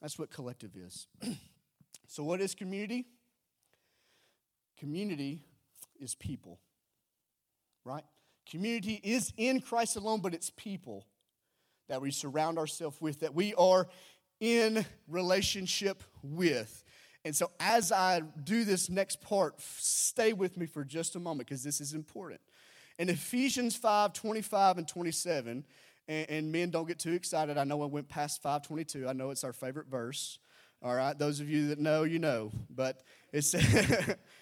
That's 0.00 0.18
what 0.18 0.30
collective 0.30 0.72
is. 0.76 1.06
So 2.08 2.22
what 2.22 2.42
is 2.42 2.54
community? 2.54 3.06
Community 4.76 5.40
is 5.98 6.14
people 6.14 6.58
right? 7.84 8.04
Community 8.48 9.00
is 9.02 9.32
in 9.36 9.60
christ 9.60 9.96
alone 9.96 10.20
but 10.20 10.34
it's 10.34 10.50
people 10.50 11.06
that 11.88 12.00
we 12.00 12.10
surround 12.10 12.58
ourselves 12.58 13.00
with, 13.00 13.20
that 13.20 13.34
we 13.34 13.54
are 13.54 13.88
in 14.40 14.84
relationship 15.08 16.02
with. 16.22 16.84
And 17.24 17.34
so, 17.34 17.50
as 17.60 17.92
I 17.92 18.20
do 18.20 18.64
this 18.64 18.90
next 18.90 19.20
part, 19.20 19.60
stay 19.60 20.32
with 20.32 20.56
me 20.56 20.66
for 20.66 20.84
just 20.84 21.14
a 21.14 21.20
moment 21.20 21.48
because 21.48 21.62
this 21.62 21.80
is 21.80 21.94
important. 21.94 22.40
In 22.98 23.08
Ephesians 23.08 23.76
5 23.76 24.12
25 24.12 24.78
and 24.78 24.88
27, 24.88 25.64
and, 26.08 26.30
and 26.30 26.52
men 26.52 26.70
don't 26.70 26.88
get 26.88 26.98
too 26.98 27.12
excited. 27.12 27.56
I 27.56 27.64
know 27.64 27.82
I 27.82 27.86
went 27.86 28.08
past 28.08 28.42
522. 28.42 29.08
I 29.08 29.12
know 29.12 29.30
it's 29.30 29.44
our 29.44 29.52
favorite 29.52 29.86
verse. 29.86 30.38
All 30.82 30.94
right, 30.94 31.16
those 31.16 31.38
of 31.38 31.48
you 31.48 31.68
that 31.68 31.78
know, 31.78 32.02
you 32.02 32.18
know. 32.18 32.50
But 32.68 33.02
it's 33.32 33.54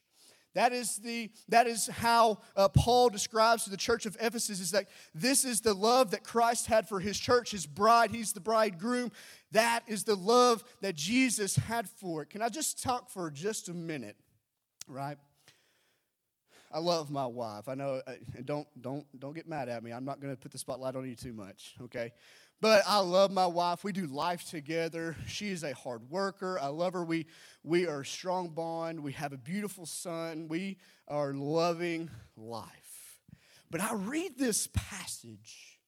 That 0.53 0.73
is, 0.73 0.97
the, 0.97 1.31
that 1.47 1.65
is 1.65 1.87
how 1.87 2.39
uh, 2.55 2.67
Paul 2.67 3.09
describes 3.09 3.63
to 3.63 3.69
the 3.69 3.77
church 3.77 4.05
of 4.05 4.17
Ephesus 4.19 4.59
is 4.59 4.71
that 4.71 4.87
this 5.15 5.45
is 5.45 5.61
the 5.61 5.73
love 5.73 6.11
that 6.11 6.23
Christ 6.23 6.67
had 6.67 6.89
for 6.89 6.99
his 6.99 7.17
church, 7.17 7.51
his 7.51 7.65
bride. 7.65 8.11
He's 8.11 8.33
the 8.33 8.41
bridegroom. 8.41 9.11
That 9.51 9.83
is 9.87 10.03
the 10.03 10.15
love 10.15 10.63
that 10.81 10.95
Jesus 10.95 11.55
had 11.55 11.89
for 11.89 12.23
it. 12.23 12.29
Can 12.29 12.41
I 12.41 12.49
just 12.49 12.83
talk 12.83 13.09
for 13.09 13.31
just 13.31 13.69
a 13.69 13.73
minute, 13.73 14.17
right? 14.87 15.17
I 16.73 16.79
love 16.79 17.11
my 17.11 17.25
wife. 17.25 17.67
I 17.67 17.75
know, 17.75 18.01
uh, 18.05 18.13
don't, 18.45 18.67
don't, 18.81 19.05
don't 19.19 19.33
get 19.33 19.47
mad 19.47 19.69
at 19.69 19.83
me. 19.83 19.91
I'm 19.91 20.05
not 20.05 20.21
going 20.21 20.33
to 20.33 20.39
put 20.39 20.51
the 20.51 20.57
spotlight 20.57 20.95
on 20.95 21.07
you 21.07 21.15
too 21.15 21.33
much, 21.33 21.75
okay? 21.83 22.11
But 22.61 22.83
I 22.85 22.99
love 22.99 23.31
my 23.31 23.47
wife. 23.47 23.83
We 23.83 23.91
do 23.91 24.05
life 24.05 24.47
together. 24.47 25.15
She 25.25 25.49
is 25.49 25.63
a 25.63 25.73
hard 25.73 26.11
worker. 26.11 26.59
I 26.61 26.67
love 26.67 26.93
her. 26.93 27.03
We, 27.03 27.25
we 27.63 27.87
are 27.87 28.01
a 28.01 28.05
strong 28.05 28.49
bond. 28.49 29.01
We 29.01 29.13
have 29.13 29.33
a 29.33 29.37
beautiful 29.37 29.87
son. 29.87 30.47
We 30.47 30.77
are 31.07 31.33
loving 31.33 32.11
life. 32.37 33.19
But 33.71 33.81
I 33.81 33.95
read 33.95 34.37
this 34.37 34.67
passage, 34.73 35.79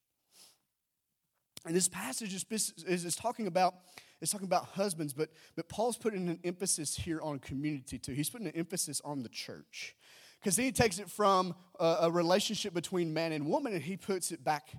and 1.64 1.76
this 1.76 1.86
passage 1.86 2.34
is, 2.34 2.72
is, 2.86 3.14
talking 3.14 3.46
about 3.46 3.74
it's 4.20 4.32
talking 4.32 4.46
about 4.46 4.68
husbands, 4.68 5.12
but, 5.12 5.28
but 5.54 5.68
Paul's 5.68 5.98
putting 5.98 6.28
an 6.28 6.38
emphasis 6.44 6.96
here 6.96 7.20
on 7.20 7.38
community 7.40 7.98
too. 7.98 8.12
He's 8.12 8.30
putting 8.30 8.46
an 8.46 8.56
emphasis 8.56 9.02
on 9.04 9.22
the 9.22 9.28
church. 9.28 9.94
Because 10.40 10.56
he 10.56 10.72
takes 10.72 10.98
it 10.98 11.10
from 11.10 11.54
a, 11.78 11.96
a 12.02 12.10
relationship 12.10 12.72
between 12.72 13.12
man 13.12 13.32
and 13.32 13.46
woman 13.46 13.74
and 13.74 13.82
he 13.82 13.98
puts 13.98 14.30
it 14.30 14.42
back 14.42 14.70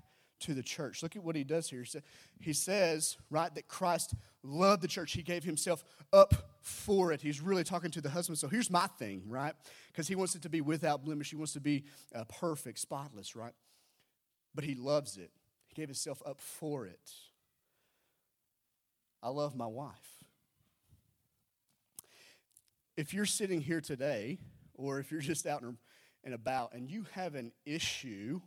to 0.42 0.54
the 0.54 0.64
church. 0.64 1.02
Look 1.02 1.16
at 1.16 1.24
what 1.24 1.36
he 1.36 1.44
does 1.44 1.70
here. 1.70 1.86
He 2.40 2.54
says, 2.54 3.18
right, 3.30 3.54
that 3.56 3.68
Christ 3.68 4.14
loved 4.44 4.82
the 4.82 4.88
church. 4.88 5.14
He 5.14 5.24
gave 5.24 5.44
himself 5.44 5.84
up 6.12 6.34
for 6.62 7.12
it. 7.12 7.22
He's 7.22 7.42
really 7.42 7.64
talking 7.64 7.92
to 7.92 8.02
the 8.02 8.10
husband. 8.10 8.38
So 8.38 8.48
here's 8.48 8.70
my 8.70 8.88
thing, 9.00 9.24
right? 9.28 9.54
Because 9.92 10.08
he 10.08 10.16
wants 10.16 10.36
it 10.36 10.42
to 10.44 10.50
be 10.50 10.62
without 10.62 11.04
blemish. 11.04 11.30
He 11.30 11.36
wants 11.36 11.54
to 11.54 11.62
be 11.62 11.86
uh, 12.14 12.26
perfect, 12.26 12.80
spotless, 12.80 13.36
right? 13.36 13.54
But 14.54 14.64
he 14.64 14.76
loves 14.76 15.18
it. 15.18 15.32
He 15.68 15.76
gave 15.76 15.88
himself 15.88 16.22
up 16.26 16.40
for 16.40 16.86
it. 16.86 17.12
I 19.24 19.30
love 19.30 19.56
my 19.56 19.68
wife. 19.68 20.24
If 22.98 23.14
you're 23.14 23.26
sitting 23.26 23.62
here 23.62 23.82
today, 23.82 24.40
or 24.74 25.00
if 25.00 25.12
you're 25.12 25.22
just 25.22 25.46
out 25.48 25.64
and 26.24 26.34
about 26.34 26.74
and 26.74 26.90
you 26.90 27.06
have 27.12 27.36
an 27.36 27.52
issue 27.66 28.42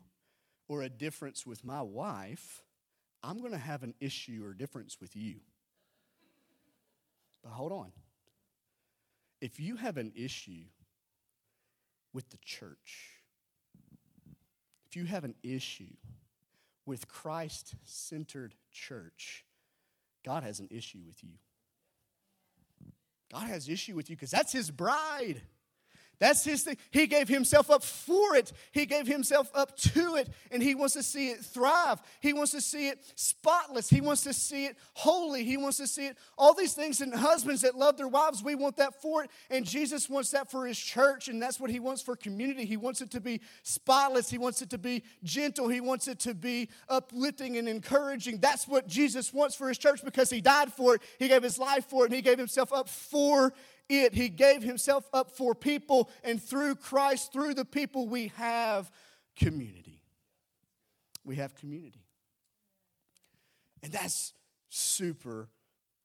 or 0.69 0.83
a 0.83 0.89
difference 0.89 1.47
with 1.47 1.65
my 1.65 1.83
wife, 1.83 2.63
I'm 3.23 3.39
going 3.41 3.53
to 3.53 3.59
have 3.59 3.83
an 3.83 3.95
issue 4.01 4.43
or 4.45 4.53
difference 4.53 4.99
with 5.01 5.17
you. 5.17 5.37
But 7.43 7.51
hold 7.51 7.73
on. 7.73 7.93
If 9.41 9.59
you 9.59 9.77
have 9.77 9.97
an 9.97 10.13
issue 10.15 10.65
with 12.13 12.29
the 12.31 12.39
church, 12.39 13.23
if 14.87 14.97
you 14.97 15.05
have 15.05 15.25
an 15.25 15.35
issue 15.43 15.95
with 16.87 17.09
Christ 17.09 17.75
centered 17.85 18.55
church, 18.73 19.45
God 20.25 20.43
has 20.43 20.61
an 20.61 20.69
issue 20.71 21.01
with 21.07 21.23
you. 21.23 21.35
God 23.31 23.47
has 23.49 23.69
issue 23.69 23.95
with 23.95 24.09
you 24.09 24.17
because 24.17 24.31
that's 24.31 24.53
his 24.53 24.71
bride. 24.71 25.43
That's 26.21 26.45
his 26.45 26.65
thing. 26.65 26.77
He 26.91 27.07
gave 27.07 27.29
himself 27.29 27.71
up 27.71 27.85
for 27.85 28.35
it. 28.35 28.53
He 28.73 28.87
gave 28.87 29.07
himself 29.07 29.51
up 29.55 29.77
to 29.77 30.17
it, 30.17 30.29
and 30.51 30.61
he 30.61 30.75
wants 30.75 30.95
to 30.95 31.03
see 31.03 31.29
it 31.29 31.45
thrive. 31.45 32.01
He 32.21 32.33
wants 32.33 32.51
to 32.53 32.61
see 32.61 32.89
it 32.89 32.99
spotless. 33.15 33.89
He 33.89 34.01
wants 34.01 34.23
to 34.23 34.33
see 34.33 34.67
it 34.67 34.77
holy. 34.95 35.45
He 35.45 35.57
wants 35.57 35.77
to 35.77 35.87
see 35.87 36.07
it 36.07 36.19
all 36.37 36.55
these 36.55 36.75
things. 36.75 37.01
And 37.01 37.15
husbands 37.15 37.63
that 37.63 37.77
love 37.77 37.97
their 37.97 38.09
wives, 38.09 38.43
we 38.43 38.57
want 38.57 38.77
that 38.79 39.01
for 39.01 39.23
it. 39.23 39.31
And 39.49 39.65
Jesus 39.65 40.11
wants 40.11 40.31
that 40.33 40.51
for 40.51 40.67
his 40.67 40.79
church, 40.79 41.29
and 41.29 41.41
that's 41.41 41.61
what 41.61 41.71
he 41.71 41.79
wants 41.79 42.03
for 42.03 42.17
community. 42.17 42.65
He 42.65 42.77
wants 42.77 43.01
it 43.01 43.13
to 43.13 43.21
be 43.21 43.41
spotless. 43.63 44.29
He 44.29 44.39
wants 44.39 44.61
it 44.61 44.71
to 44.71 44.79
be 44.79 45.05
gentle. 45.23 45.69
He 45.69 45.81
wants 45.81 46.09
it 46.09 46.19
to 46.21 46.35
be 46.35 46.69
uplifting 46.89 47.59
and 47.59 47.69
encouraging. 47.69 48.39
That's 48.39 48.67
what 48.67 48.89
Jesus 48.89 49.33
wants 49.33 49.55
for 49.55 49.69
his 49.69 49.79
church 49.79 50.05
because 50.05 50.31
he 50.31 50.41
died 50.41 50.73
for 50.73 50.97
it. 50.97 51.03
He 51.21 51.29
gave 51.29 51.45
his 51.45 51.59
life 51.59 51.87
for 51.87 52.05
it, 52.05 52.07
and 52.07 52.15
he 52.17 52.23
gave 52.23 52.39
himself 52.39 52.73
up 52.73 52.89
for 52.89 53.53
it. 53.89 54.15
He 54.15 54.29
gave 54.29 54.63
himself 54.63 55.09
up 55.13 55.31
for 55.31 55.55
people, 55.55 56.11
and 56.23 56.43
through 56.43 56.77
Christ, 56.77 57.33
through 57.33 57.55
the 57.55 57.65
people, 57.65 58.09
we 58.09 58.29
have 58.37 58.91
community. 59.37 60.03
We 61.25 61.37
have 61.37 61.55
community. 61.55 62.05
And 63.83 63.93
that's 63.93 64.33
super 64.69 65.49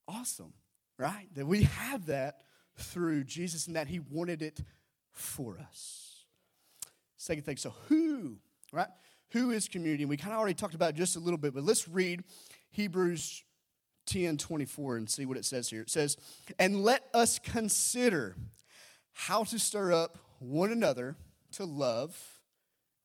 awesome, 0.07 0.53
right? 0.97 1.27
That 1.35 1.45
we 1.45 1.63
have 1.63 2.07
that 2.07 2.41
through 2.77 3.23
Jesus 3.23 3.67
and 3.67 3.75
that 3.75 3.87
he 3.87 3.99
wanted 3.99 4.41
it 4.41 4.59
for 5.11 5.57
us. 5.59 6.25
Second 7.17 7.45
thing, 7.45 7.57
so 7.57 7.73
who, 7.87 8.37
right? 8.71 8.87
Who 9.29 9.51
is 9.51 9.67
community? 9.67 10.03
And 10.03 10.09
we 10.09 10.17
kind 10.17 10.33
of 10.33 10.39
already 10.39 10.53
talked 10.53 10.75
about 10.75 10.95
just 10.95 11.15
a 11.15 11.19
little 11.19 11.37
bit, 11.37 11.53
but 11.53 11.63
let's 11.63 11.87
read 11.87 12.23
Hebrews 12.71 13.43
10 14.05 14.37
24 14.37 14.97
and 14.97 15.09
see 15.09 15.25
what 15.25 15.37
it 15.37 15.45
says 15.45 15.69
here. 15.69 15.81
It 15.81 15.89
says, 15.89 16.17
And 16.59 16.83
let 16.83 17.07
us 17.13 17.39
consider 17.39 18.35
how 19.13 19.43
to 19.45 19.59
stir 19.59 19.93
up 19.93 20.17
one 20.39 20.71
another 20.71 21.15
to 21.53 21.65
love 21.65 22.17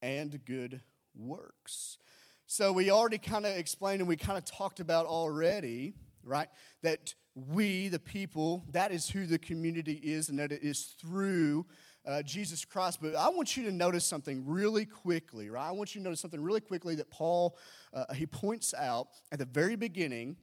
and 0.02 0.44
good 0.44 0.80
works. 1.16 1.98
So 2.46 2.72
we 2.72 2.90
already 2.90 3.18
kind 3.18 3.44
of 3.44 3.56
explained 3.56 4.00
and 4.00 4.08
we 4.08 4.16
kind 4.16 4.38
of 4.38 4.44
talked 4.44 4.80
about 4.80 5.06
already, 5.06 5.94
right? 6.24 6.48
That 6.82 7.14
we, 7.34 7.88
the 7.88 7.98
people, 7.98 8.64
that 8.72 8.90
is 8.90 9.08
who 9.08 9.26
the 9.26 9.38
community 9.38 10.00
is, 10.02 10.28
and 10.28 10.38
that 10.38 10.50
it 10.50 10.62
is 10.62 10.96
through 11.00 11.66
uh, 12.06 12.22
Jesus 12.22 12.64
Christ. 12.64 13.00
But 13.02 13.14
I 13.14 13.28
want 13.28 13.56
you 13.56 13.64
to 13.64 13.72
notice 13.72 14.04
something 14.04 14.44
really 14.46 14.86
quickly, 14.86 15.50
right? 15.50 15.68
I 15.68 15.72
want 15.72 15.94
you 15.94 16.00
to 16.00 16.04
notice 16.04 16.20
something 16.20 16.42
really 16.42 16.62
quickly 16.62 16.94
that 16.96 17.10
Paul 17.10 17.56
uh, 17.92 18.12
he 18.14 18.26
points 18.26 18.72
out 18.74 19.08
at 19.30 19.38
the 19.38 19.44
very 19.44 19.76
beginning 19.76 20.36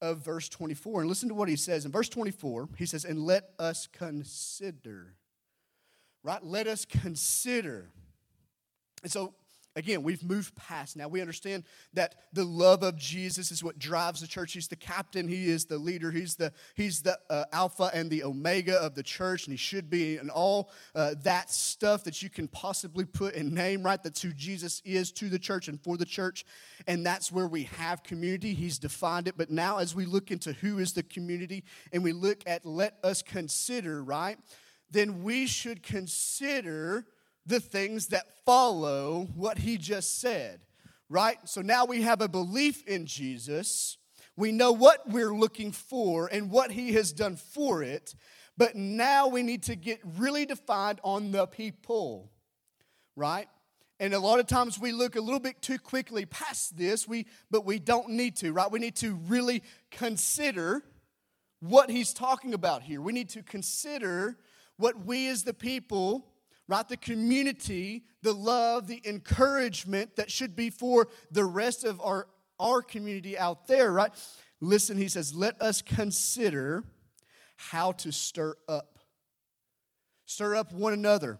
of 0.00 0.24
verse 0.24 0.48
24. 0.48 1.00
And 1.00 1.08
listen 1.08 1.28
to 1.28 1.34
what 1.34 1.48
he 1.48 1.56
says. 1.56 1.84
In 1.84 1.92
verse 1.92 2.08
24, 2.08 2.68
he 2.76 2.86
says, 2.86 3.04
And 3.04 3.24
let 3.24 3.50
us 3.58 3.86
consider. 3.86 5.14
Right? 6.22 6.42
Let 6.42 6.66
us 6.66 6.84
consider. 6.84 7.90
And 9.02 9.10
so 9.10 9.34
Again, 9.76 10.02
we've 10.02 10.24
moved 10.24 10.56
past. 10.56 10.96
Now 10.96 11.06
we 11.06 11.20
understand 11.20 11.62
that 11.92 12.16
the 12.32 12.44
love 12.44 12.82
of 12.82 12.96
Jesus 12.96 13.52
is 13.52 13.62
what 13.62 13.78
drives 13.78 14.20
the 14.20 14.26
church. 14.26 14.52
He's 14.52 14.66
the 14.66 14.76
captain. 14.76 15.28
He 15.28 15.48
is 15.48 15.66
the 15.66 15.78
leader. 15.78 16.10
He's 16.10 16.34
the 16.34 16.52
he's 16.74 17.02
the 17.02 17.18
uh, 17.30 17.44
alpha 17.52 17.90
and 17.94 18.10
the 18.10 18.24
omega 18.24 18.74
of 18.74 18.94
the 18.94 19.02
church, 19.02 19.46
and 19.46 19.52
he 19.52 19.56
should 19.56 19.88
be. 19.88 20.16
And 20.16 20.30
all 20.30 20.70
uh, 20.94 21.14
that 21.22 21.50
stuff 21.50 22.02
that 22.04 22.22
you 22.22 22.30
can 22.30 22.48
possibly 22.48 23.04
put 23.04 23.34
in 23.34 23.54
name, 23.54 23.82
right? 23.84 24.02
That's 24.02 24.22
who 24.22 24.32
Jesus 24.32 24.82
is 24.84 25.12
to 25.12 25.28
the 25.28 25.38
church 25.38 25.68
and 25.68 25.80
for 25.80 25.96
the 25.96 26.04
church, 26.04 26.44
and 26.86 27.06
that's 27.06 27.30
where 27.30 27.46
we 27.46 27.64
have 27.64 28.02
community. 28.02 28.54
He's 28.54 28.78
defined 28.78 29.28
it. 29.28 29.36
But 29.36 29.50
now, 29.50 29.78
as 29.78 29.94
we 29.94 30.06
look 30.06 30.30
into 30.30 30.54
who 30.54 30.78
is 30.78 30.94
the 30.94 31.04
community, 31.04 31.62
and 31.92 32.02
we 32.02 32.12
look 32.12 32.42
at 32.46 32.66
let 32.66 32.94
us 33.04 33.22
consider, 33.22 34.02
right? 34.02 34.38
Then 34.90 35.22
we 35.22 35.46
should 35.46 35.82
consider 35.82 37.06
the 37.48 37.60
things 37.60 38.08
that 38.08 38.26
follow 38.44 39.28
what 39.34 39.58
he 39.58 39.76
just 39.76 40.20
said, 40.20 40.60
right? 41.08 41.36
So 41.44 41.62
now 41.62 41.84
we 41.84 42.02
have 42.02 42.20
a 42.20 42.28
belief 42.28 42.86
in 42.86 43.06
Jesus. 43.06 43.98
We 44.36 44.52
know 44.52 44.72
what 44.72 45.08
we're 45.10 45.34
looking 45.34 45.72
for 45.72 46.28
and 46.30 46.50
what 46.50 46.70
he 46.70 46.92
has 46.92 47.12
done 47.12 47.36
for 47.36 47.82
it. 47.82 48.14
But 48.56 48.74
now 48.74 49.28
we 49.28 49.42
need 49.42 49.64
to 49.64 49.76
get 49.76 50.00
really 50.16 50.44
defined 50.44 51.00
on 51.02 51.30
the 51.30 51.46
people, 51.46 52.30
right? 53.16 53.48
And 54.00 54.14
a 54.14 54.18
lot 54.20 54.38
of 54.38 54.46
times 54.46 54.78
we 54.78 54.92
look 54.92 55.16
a 55.16 55.20
little 55.20 55.40
bit 55.40 55.60
too 55.60 55.78
quickly 55.78 56.24
past 56.26 56.76
this, 56.76 57.08
we, 57.08 57.26
but 57.50 57.64
we 57.64 57.78
don't 57.78 58.10
need 58.10 58.36
to, 58.36 58.52
right? 58.52 58.70
We 58.70 58.78
need 58.78 58.96
to 58.96 59.14
really 59.26 59.62
consider 59.90 60.82
what 61.60 61.90
he's 61.90 62.12
talking 62.12 62.54
about 62.54 62.82
here. 62.82 63.00
We 63.00 63.12
need 63.12 63.30
to 63.30 63.42
consider 63.42 64.36
what 64.76 65.04
we 65.04 65.28
as 65.28 65.42
the 65.42 65.54
people 65.54 66.26
right? 66.68 66.86
The 66.86 66.98
community, 66.98 68.04
the 68.22 68.34
love, 68.34 68.86
the 68.86 69.00
encouragement 69.04 70.16
that 70.16 70.30
should 70.30 70.54
be 70.54 70.70
for 70.70 71.08
the 71.30 71.44
rest 71.44 71.84
of 71.84 72.00
our, 72.00 72.28
our 72.60 72.82
community 72.82 73.36
out 73.36 73.66
there, 73.66 73.90
right? 73.90 74.12
Listen, 74.60 74.98
he 74.98 75.08
says, 75.08 75.34
let 75.34 75.60
us 75.62 75.80
consider 75.80 76.84
how 77.56 77.92
to 77.92 78.12
stir 78.12 78.54
up. 78.68 78.98
Stir 80.26 80.56
up 80.56 80.72
one 80.72 80.92
another. 80.92 81.38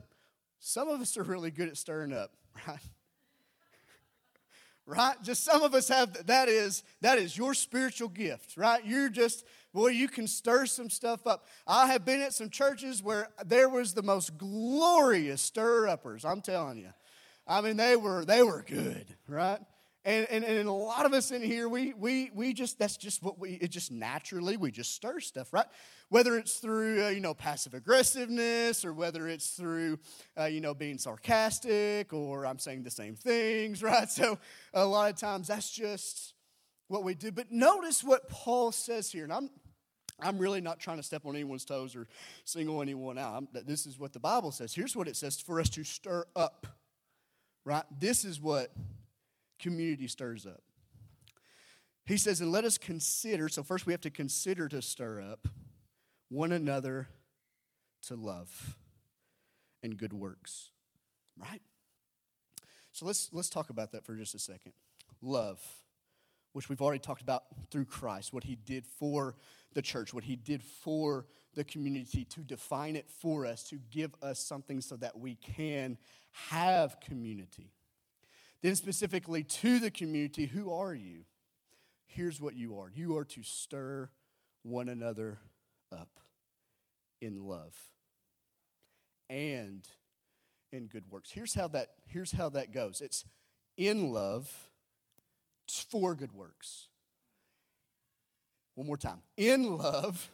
Some 0.60 0.88
of 0.88 1.00
us 1.00 1.16
are 1.16 1.22
really 1.22 1.50
good 1.50 1.68
at 1.68 1.76
stirring 1.76 2.12
up, 2.12 2.32
right? 2.66 2.78
right? 4.86 5.16
Just 5.22 5.44
some 5.44 5.62
of 5.62 5.74
us 5.74 5.88
have 5.88 6.26
that 6.26 6.48
is 6.48 6.82
that 7.02 7.18
is 7.18 7.36
your 7.36 7.54
spiritual 7.54 8.08
gift, 8.08 8.56
right? 8.56 8.84
You're 8.84 9.10
just 9.10 9.44
boy, 9.78 9.88
you 9.88 10.08
can 10.08 10.26
stir 10.26 10.66
some 10.66 10.90
stuff 10.90 11.24
up. 11.24 11.46
I 11.64 11.86
have 11.86 12.04
been 12.04 12.20
at 12.20 12.34
some 12.34 12.50
churches 12.50 13.00
where 13.00 13.28
there 13.46 13.68
was 13.68 13.94
the 13.94 14.02
most 14.02 14.36
glorious 14.36 15.40
stir 15.40 15.86
uppers. 15.86 16.24
I'm 16.24 16.40
telling 16.40 16.78
you. 16.78 16.92
I 17.46 17.60
mean, 17.60 17.76
they 17.76 17.94
were 17.94 18.24
they 18.24 18.42
were 18.42 18.64
good, 18.66 19.06
right? 19.28 19.60
And, 20.04 20.26
and, 20.30 20.44
and 20.44 20.68
a 20.68 20.72
lot 20.72 21.06
of 21.06 21.12
us 21.12 21.30
in 21.32 21.42
here, 21.42 21.68
we, 21.68 21.92
we, 21.92 22.30
we 22.34 22.54
just, 22.54 22.78
that's 22.78 22.96
just 22.96 23.22
what 23.22 23.38
we, 23.38 23.50
it 23.50 23.70
just 23.70 23.92
naturally, 23.92 24.56
we 24.56 24.70
just 24.70 24.94
stir 24.94 25.20
stuff, 25.20 25.52
right? 25.52 25.66
Whether 26.08 26.38
it's 26.38 26.56
through, 26.56 27.04
uh, 27.04 27.08
you 27.08 27.20
know, 27.20 27.34
passive 27.34 27.74
aggressiveness 27.74 28.86
or 28.86 28.94
whether 28.94 29.28
it's 29.28 29.50
through, 29.50 29.98
uh, 30.38 30.44
you 30.44 30.60
know, 30.60 30.72
being 30.72 30.98
sarcastic 30.98 32.12
or 32.14 32.46
I'm 32.46 32.58
saying 32.58 32.84
the 32.84 32.90
same 32.90 33.16
things, 33.16 33.82
right? 33.82 34.08
So 34.08 34.38
a 34.72 34.84
lot 34.84 35.12
of 35.12 35.20
times 35.20 35.48
that's 35.48 35.70
just 35.70 36.32
what 36.88 37.04
we 37.04 37.14
do. 37.14 37.30
But 37.30 37.52
notice 37.52 38.02
what 38.02 38.28
Paul 38.30 38.72
says 38.72 39.12
here. 39.12 39.24
And 39.24 39.32
I'm, 39.32 39.50
I'm 40.20 40.38
really 40.38 40.60
not 40.60 40.80
trying 40.80 40.96
to 40.96 41.02
step 41.02 41.26
on 41.26 41.34
anyone's 41.34 41.64
toes 41.64 41.94
or 41.94 42.08
single 42.44 42.82
anyone 42.82 43.18
out. 43.18 43.34
I'm, 43.36 43.48
this 43.64 43.86
is 43.86 43.98
what 43.98 44.12
the 44.12 44.20
Bible 44.20 44.50
says. 44.50 44.74
Here's 44.74 44.96
what 44.96 45.06
it 45.06 45.16
says 45.16 45.40
for 45.40 45.60
us 45.60 45.68
to 45.70 45.84
stir 45.84 46.24
up, 46.34 46.66
right? 47.64 47.84
This 48.00 48.24
is 48.24 48.40
what 48.40 48.72
community 49.58 50.08
stirs 50.08 50.46
up. 50.46 50.62
He 52.04 52.16
says, 52.16 52.40
and 52.40 52.50
let 52.50 52.64
us 52.64 52.78
consider, 52.78 53.48
so 53.48 53.62
first 53.62 53.86
we 53.86 53.92
have 53.92 54.00
to 54.00 54.10
consider 54.10 54.66
to 54.68 54.80
stir 54.80 55.20
up 55.20 55.46
one 56.30 56.52
another 56.52 57.08
to 58.06 58.16
love 58.16 58.76
and 59.82 59.96
good 59.96 60.12
works, 60.12 60.70
right? 61.36 61.60
So 62.92 63.06
let's, 63.06 63.28
let's 63.32 63.50
talk 63.50 63.70
about 63.70 63.92
that 63.92 64.04
for 64.04 64.16
just 64.16 64.34
a 64.34 64.38
second. 64.38 64.72
Love 65.20 65.60
which 66.58 66.68
we've 66.68 66.82
already 66.82 66.98
talked 66.98 67.22
about 67.22 67.44
through 67.70 67.84
Christ, 67.84 68.32
what 68.32 68.42
he 68.42 68.56
did 68.56 68.84
for 68.84 69.36
the 69.74 69.80
church, 69.80 70.12
what 70.12 70.24
he 70.24 70.34
did 70.34 70.60
for 70.60 71.24
the 71.54 71.62
community 71.62 72.24
to 72.24 72.40
define 72.40 72.96
it 72.96 73.08
for 73.08 73.46
us, 73.46 73.62
to 73.68 73.78
give 73.92 74.12
us 74.24 74.40
something 74.40 74.80
so 74.80 74.96
that 74.96 75.16
we 75.16 75.36
can 75.36 75.96
have 76.32 76.98
community. 76.98 77.70
Then, 78.60 78.74
specifically 78.74 79.44
to 79.44 79.78
the 79.78 79.92
community, 79.92 80.46
who 80.46 80.72
are 80.72 80.92
you? 80.92 81.26
Here's 82.06 82.40
what 82.40 82.56
you 82.56 82.76
are 82.80 82.90
you 82.92 83.16
are 83.16 83.24
to 83.26 83.44
stir 83.44 84.10
one 84.64 84.88
another 84.88 85.38
up 85.92 86.18
in 87.20 87.46
love 87.46 87.76
and 89.30 89.86
in 90.72 90.88
good 90.88 91.04
works. 91.08 91.30
Here's 91.30 91.54
how 91.54 91.68
that, 91.68 91.90
here's 92.08 92.32
how 92.32 92.48
that 92.48 92.72
goes 92.72 93.00
it's 93.00 93.24
in 93.76 94.12
love 94.12 94.67
for 95.70 96.14
good 96.14 96.32
works. 96.32 96.88
One 98.74 98.86
more 98.86 98.96
time. 98.96 99.22
In 99.36 99.76
love 99.76 100.30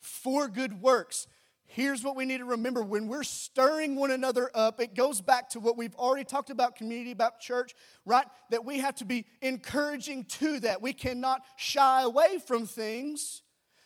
for 0.00 0.48
good 0.48 0.82
works. 0.82 1.26
Here's 1.64 2.02
what 2.02 2.16
we 2.16 2.24
need 2.24 2.38
to 2.38 2.44
remember 2.44 2.82
when 2.82 3.06
we're 3.06 3.22
stirring 3.22 3.94
one 3.94 4.10
another 4.10 4.50
up, 4.54 4.80
it 4.80 4.94
goes 4.94 5.20
back 5.20 5.50
to 5.50 5.60
what 5.60 5.76
we've 5.76 5.94
already 5.94 6.24
talked 6.24 6.50
about 6.50 6.74
community, 6.74 7.12
about 7.12 7.38
church, 7.38 7.74
right? 8.04 8.26
That 8.50 8.64
we 8.64 8.80
have 8.80 8.96
to 8.96 9.04
be 9.04 9.24
encouraging 9.40 10.24
to 10.24 10.58
that. 10.60 10.82
We 10.82 10.92
cannot 10.92 11.42
shy 11.56 12.02
away 12.02 12.40
from 12.44 12.66
things 12.66 13.42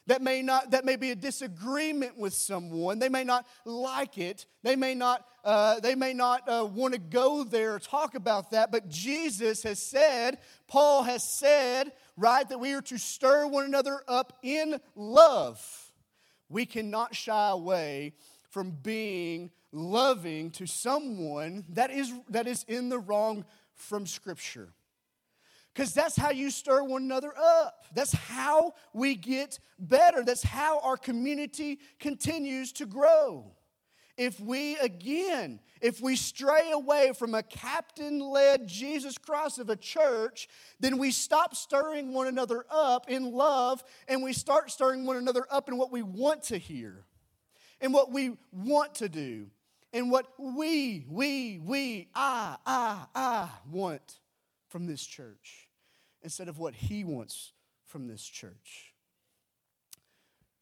that 0.07 0.23
may 0.23 0.43
not 0.43 0.71
that 0.73 0.85
may 0.85 0.97
be 0.97 1.11
a 1.11 1.15
disagreement 1.15 2.19
with 2.19 2.35
someone. 2.35 2.99
They 2.99 3.09
may 3.09 3.25
not 3.25 3.47
like 3.65 4.19
it. 4.19 4.47
They 4.63 4.77
may 4.77 4.95
not 4.95 5.25
uh, 5.45 5.81
they 5.81 5.95
may 5.95 6.13
not 6.13 6.49
uh, 6.49 6.67
want 6.67 6.95
to 6.95 7.01
go 7.01 7.45
there 7.45 7.75
or 7.75 7.79
talk 7.79 8.15
about 8.15 8.51
that. 8.51 8.71
But 8.71 8.89
jesus 8.89 9.63
has 9.63 9.81
said 9.81 10.39
paul 10.69 11.03
has 11.03 11.23
said 11.39 11.93
right 12.17 12.49
that 12.49 12.59
we 12.59 12.73
are 12.73 12.83
to 12.83 12.99
stir 12.99 13.47
one 13.47 13.65
another 13.65 14.03
up 14.09 14.39
in 14.43 14.81
love. 14.95 15.61
We 16.49 16.67
cannot 16.67 17.15
shy 17.15 17.49
away 17.49 18.13
from 18.51 18.71
being 18.71 19.51
loving 19.73 20.51
to 20.53 20.67
someone 20.67 21.65
that 21.71 21.91
is 21.91 22.13
that 22.29 22.47
is 22.47 22.65
in 22.69 22.89
the 22.89 22.99
wrong 22.99 23.45
from 23.75 24.07
scripture 24.07 24.73
because 25.75 25.93
that's 25.93 26.17
how 26.17 26.31
you 26.31 26.51
stir 26.51 26.85
one 26.85 27.03
another 27.03 27.33
up. 27.37 27.85
That's 27.95 28.13
how 28.13 28.75
we 28.93 29.17
get 29.17 29.59
better. 29.79 30.23
That's 30.23 30.45
how 30.45 30.79
our 30.81 30.97
community 30.97 31.81
continues 31.99 32.73
to 32.75 32.87
grow. 32.87 33.51
If 34.17 34.39
we, 34.39 34.77
again, 34.77 35.59
if 35.81 36.01
we 36.01 36.15
stray 36.15 36.71
away 36.71 37.13
from 37.19 37.35
a 37.35 37.43
captain 37.43 38.21
led 38.21 38.69
Jesus 38.69 39.19
Christ 39.19 39.59
of 39.59 39.69
a 39.69 39.75
church, 39.75 40.47
then 40.79 40.99
we 40.99 41.11
stop 41.11 41.57
stirring 41.57 42.13
one 42.13 42.29
another 42.29 42.65
up 42.71 43.11
in 43.11 43.33
love 43.33 43.83
and 44.07 44.23
we 44.23 44.33
start 44.33 44.71
stirring 44.71 45.05
one 45.05 45.17
another 45.17 45.45
up 45.51 45.69
in 45.69 45.77
what 45.77 45.91
we 45.91 46.03
want 46.03 46.45
to 46.45 46.59
hear 46.59 47.05
and 47.81 47.93
what 47.93 48.13
we 48.13 48.37
want 48.53 48.95
to 48.97 49.09
do 49.09 49.49
and 49.93 50.09
what 50.09 50.29
we, 50.39 51.05
we, 51.09 51.59
we, 51.59 52.09
I, 52.15 52.57
I, 52.65 53.07
I 53.17 53.49
want 53.69 54.21
from 54.69 54.87
this 54.87 55.05
church 55.05 55.64
instead 56.25 56.49
of 56.49 56.59
what 56.59 56.75
he 56.75 57.05
wants 57.05 57.53
from 57.87 58.09
this 58.09 58.25
church. 58.25 58.95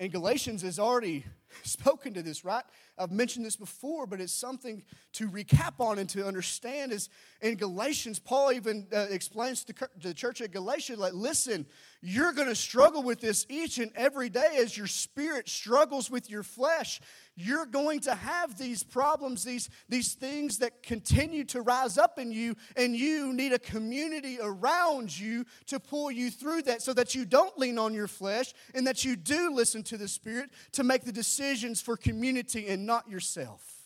And 0.01 0.11
Galatians 0.11 0.63
has 0.63 0.81
already 0.81 1.25
spoken 1.63 2.15
to 2.15 2.23
this, 2.23 2.45
right? 2.45 2.65
I've 2.99 3.11
mentioned 3.11 3.47
this 3.47 3.57
before, 3.57 4.07
but 4.07 4.21
it's 4.21 4.33
something 4.33 4.83
to 5.15 5.29
recap 5.29 5.81
on 5.81 5.99
and 5.99 6.09
to 6.11 6.27
understand. 6.27 6.93
Is 6.93 7.09
in 7.41 7.57
Galatians, 7.57 8.19
Paul 8.19 8.53
even 8.53 8.87
uh, 8.93 9.07
explains 9.11 9.65
to 9.65 9.75
the 10.01 10.13
church 10.13 10.41
at 10.41 10.53
Galatia, 10.53 10.97
like, 10.97 11.15
listen, 11.15 11.67
you're 12.03 12.33
going 12.33 12.49
to 12.49 12.55
struggle 12.55 13.03
with 13.03 13.21
this 13.21 13.47
each 13.49 13.79
and 13.79 13.91
every 13.97 14.29
day 14.29 14.59
as 14.59 14.77
your 14.77 14.87
spirit 14.87 15.49
struggles 15.49 16.11
with 16.11 16.31
your 16.31 16.43
flesh 16.43 17.01
you're 17.35 17.67
going 17.67 18.01
to 18.01 18.15
have 18.15 18.59
these 18.59 18.83
problems, 18.83 19.43
these, 19.43 19.71
these 19.89 20.13
things 20.15 20.59
that 20.59 20.83
continue 20.83 21.45
to 21.45 21.63
rise 21.63 21.97
up 21.97 22.19
in 22.19 22.31
you, 22.31 22.55
and 22.77 22.95
you 22.95 23.33
need 23.33 23.53
a 23.53 23.59
community 23.59 24.39
around 24.41 25.19
you 25.19 25.47
to 25.67 25.81
pull 25.81 26.11
you 26.11 26.31
through 26.31 26.63
that 26.63 26.83
so 26.83 26.93
that 26.93 27.15
you 27.15 27.25
don't 27.25 27.57
lean 27.59 27.79
on 27.79 27.95
your 27.95 28.07
flesh 28.07 28.53
and 28.75 28.87
that 28.87 29.05
you 29.05 29.17
do 29.17 29.55
listen 29.55 29.83
to 29.83 29.97
the 29.97 30.09
Spirit 30.09 30.51
to 30.73 30.85
make 30.85 31.05
the 31.05 31.13
decisions 31.13 31.81
for 31.81 31.97
community 31.97 32.69
and 32.69 32.82
not 32.87 33.09
yourself. 33.09 33.83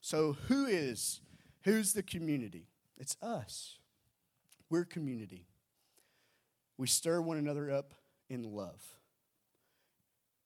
So, 0.00 0.36
who 0.48 0.66
is, 0.66 1.20
who's 1.62 1.92
the 1.92 2.02
community? 2.02 2.68
It's 2.98 3.16
us. 3.20 3.78
We're 4.70 4.84
community. 4.84 5.46
We 6.78 6.86
stir 6.86 7.20
one 7.20 7.38
another 7.38 7.70
up 7.70 7.94
in 8.28 8.42
love. 8.42 8.82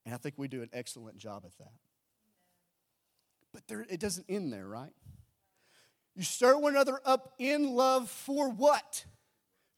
And 0.04 0.14
I 0.14 0.18
think 0.18 0.34
we 0.36 0.48
do 0.48 0.62
an 0.62 0.70
excellent 0.72 1.18
job 1.18 1.44
at 1.44 1.56
that. 1.58 1.72
But 3.52 3.66
there, 3.68 3.84
it 3.88 4.00
doesn't 4.00 4.26
end 4.28 4.52
there, 4.52 4.66
right? 4.66 4.92
You 6.14 6.22
stir 6.22 6.56
one 6.56 6.74
another 6.74 7.00
up 7.04 7.34
in 7.38 7.74
love 7.74 8.10
for 8.10 8.50
what? 8.50 9.04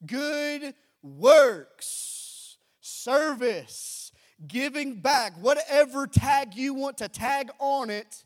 Good 0.05 0.75
works, 1.03 2.57
service, 2.81 4.02
giving 4.47 5.01
back, 5.01 5.35
whatever 5.41 6.07
tag 6.07 6.55
you 6.55 6.75
want 6.75 6.99
to 6.99 7.09
tag 7.09 7.51
on 7.59 7.91
it. 7.91 8.25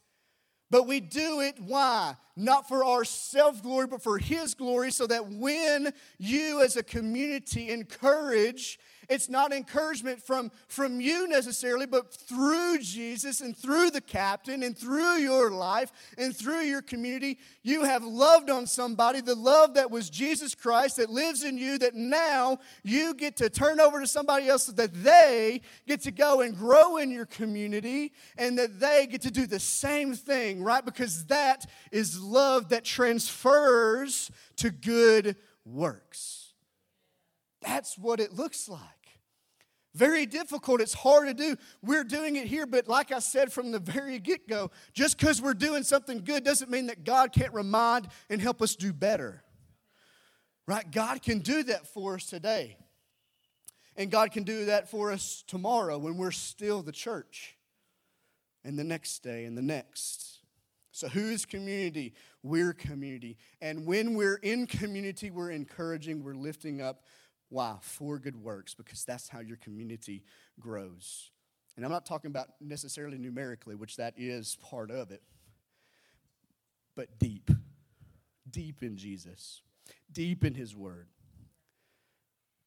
But 0.71 0.89
we 0.89 1.01
do 1.01 1.41
it, 1.41 1.57
why? 1.61 2.17
Not 2.35 2.69
for 2.69 2.85
our 2.85 3.05
self 3.05 3.63
glory, 3.63 3.87
but 3.87 4.03
for 4.03 4.19
His 4.19 4.55
glory, 4.55 4.91
so 4.91 5.07
that 5.07 5.29
when 5.29 5.93
you 6.19 6.63
as 6.63 6.77
a 6.77 6.83
community 6.83 7.71
encourage 7.71 8.79
it's 9.09 9.29
not 9.29 9.53
encouragement 9.53 10.23
from, 10.23 10.51
from 10.69 11.01
you 11.01 11.29
necessarily, 11.29 11.87
but 11.87 12.13
through 12.13 12.79
Jesus 12.79 13.41
and 13.41 13.57
through 13.57 13.91
the 13.91 14.01
captain 14.01 14.63
and 14.63 14.77
through 14.77 15.19
your 15.19 15.51
life 15.51 15.93
and 16.19 16.35
through 16.35 16.63
your 16.63 16.83
community, 16.83 17.39
you 17.63 17.85
have 17.85 18.05
loved 18.05 18.51
on 18.51 18.67
somebody, 18.67 19.21
the 19.21 19.35
love 19.35 19.75
that 19.75 19.91
was 19.91 20.11
Jesus 20.11 20.55
Christ 20.55 20.97
that 20.97 21.11
lives 21.11 21.45
in 21.45 21.59
you, 21.59 21.79
that 21.79 21.95
now 21.95 22.59
you 22.83 23.15
get 23.15 23.37
to 23.37 23.49
turn 23.49 23.81
over 23.81 24.01
to 24.01 24.07
somebody 24.07 24.49
else 24.49 24.65
so 24.67 24.73
that 24.73 24.93
they 24.95 25.61
get 25.87 26.03
to 26.03 26.11
go 26.11 26.41
and 26.41 26.57
grow 26.57 26.97
in 26.97 27.11
your 27.11 27.27
community 27.27 28.13
and 28.37 28.59
that 28.59 28.81
they 28.81 29.07
get 29.07 29.23
to 29.23 29.31
do 29.31 29.47
the 29.47 29.61
same 29.61 30.15
thing, 30.15 30.63
right? 30.63 30.85
Because 30.85 31.27
that 31.27 31.67
is 31.93 32.21
love 32.21 32.71
that 32.71 32.85
transfers 32.85 34.31
to 34.57 34.71
good 34.71 35.37
works. 35.65 36.55
That's 37.63 37.99
what 37.99 38.21
it 38.21 38.33
looks 38.33 38.69
like. 38.69 38.81
Very 39.97 40.27
difficult. 40.27 40.83
It's 40.83 40.93
hard 40.93 41.27
to 41.27 41.33
do. 41.33 41.57
We're 41.81 42.05
doing 42.05 42.37
it 42.37 42.47
here, 42.47 42.67
but 42.67 42.87
like 42.87 43.13
I 43.13 43.19
said 43.19 43.51
from 43.51 43.73
the 43.73 43.79
very 43.79 44.19
get 44.19 44.47
go, 44.47 44.71
just 44.93 45.19
because 45.19 45.41
we're 45.41 45.55
doing 45.55 45.85
something 45.85 46.19
good 46.23 46.45
doesn't 46.45 46.71
mean 46.71 46.89
that 46.89 47.03
God 47.03 47.33
can't 47.33 47.55
remind 47.55 48.09
and 48.29 48.39
help 48.39 48.61
us 48.61 48.77
do 48.77 48.93
better. 48.93 49.43
Right? 50.69 50.85
God 50.91 51.23
can 51.23 51.39
do 51.39 51.63
that 51.63 51.87
for 51.87 52.17
us 52.17 52.27
today. 52.27 52.77
And 53.97 54.11
God 54.11 54.33
can 54.33 54.43
do 54.43 54.67
that 54.67 54.91
for 54.91 55.11
us 55.11 55.43
tomorrow 55.47 55.97
when 55.97 56.19
we're 56.19 56.31
still 56.31 56.83
the 56.83 56.93
church. 56.93 57.57
And 58.65 58.79
the 58.79 58.85
next 58.85 59.21
day 59.21 59.47
and 59.47 59.57
the 59.57 59.63
next. 59.63 60.41
So, 60.91 61.09
who 61.09 61.31
is 61.31 61.47
community? 61.47 62.13
We're 62.43 62.75
community. 62.75 63.39
And 63.63 63.87
when 63.87 64.15
we're 64.15 64.37
in 64.37 64.67
community, 64.67 65.31
we're 65.31 65.53
encouraging, 65.53 66.23
we're 66.23 66.35
lifting 66.35 66.83
up, 66.83 67.05
why? 67.49 67.77
For 67.81 68.19
good 68.19 68.37
works, 68.37 68.75
because 68.75 69.05
that's 69.05 69.29
how 69.29 69.41
your 69.41 69.57
community 69.57 70.25
grows. 70.59 71.31
And 71.77 71.85
I'm 71.85 71.93
not 71.93 72.07
talking 72.07 72.31
about 72.31 72.49
necessarily 72.61 73.19
numerically, 73.19 73.75
which 73.75 73.97
that 73.97 74.15
is 74.17 74.57
part 74.63 74.91
of 74.91 75.11
it, 75.11 75.23
but 76.97 77.19
deep. 77.19 77.51
Deep 78.49 78.83
in 78.83 78.97
Jesus, 78.97 79.61
deep 80.13 80.45
in 80.45 80.55
His 80.55 80.75
Word. 80.75 81.09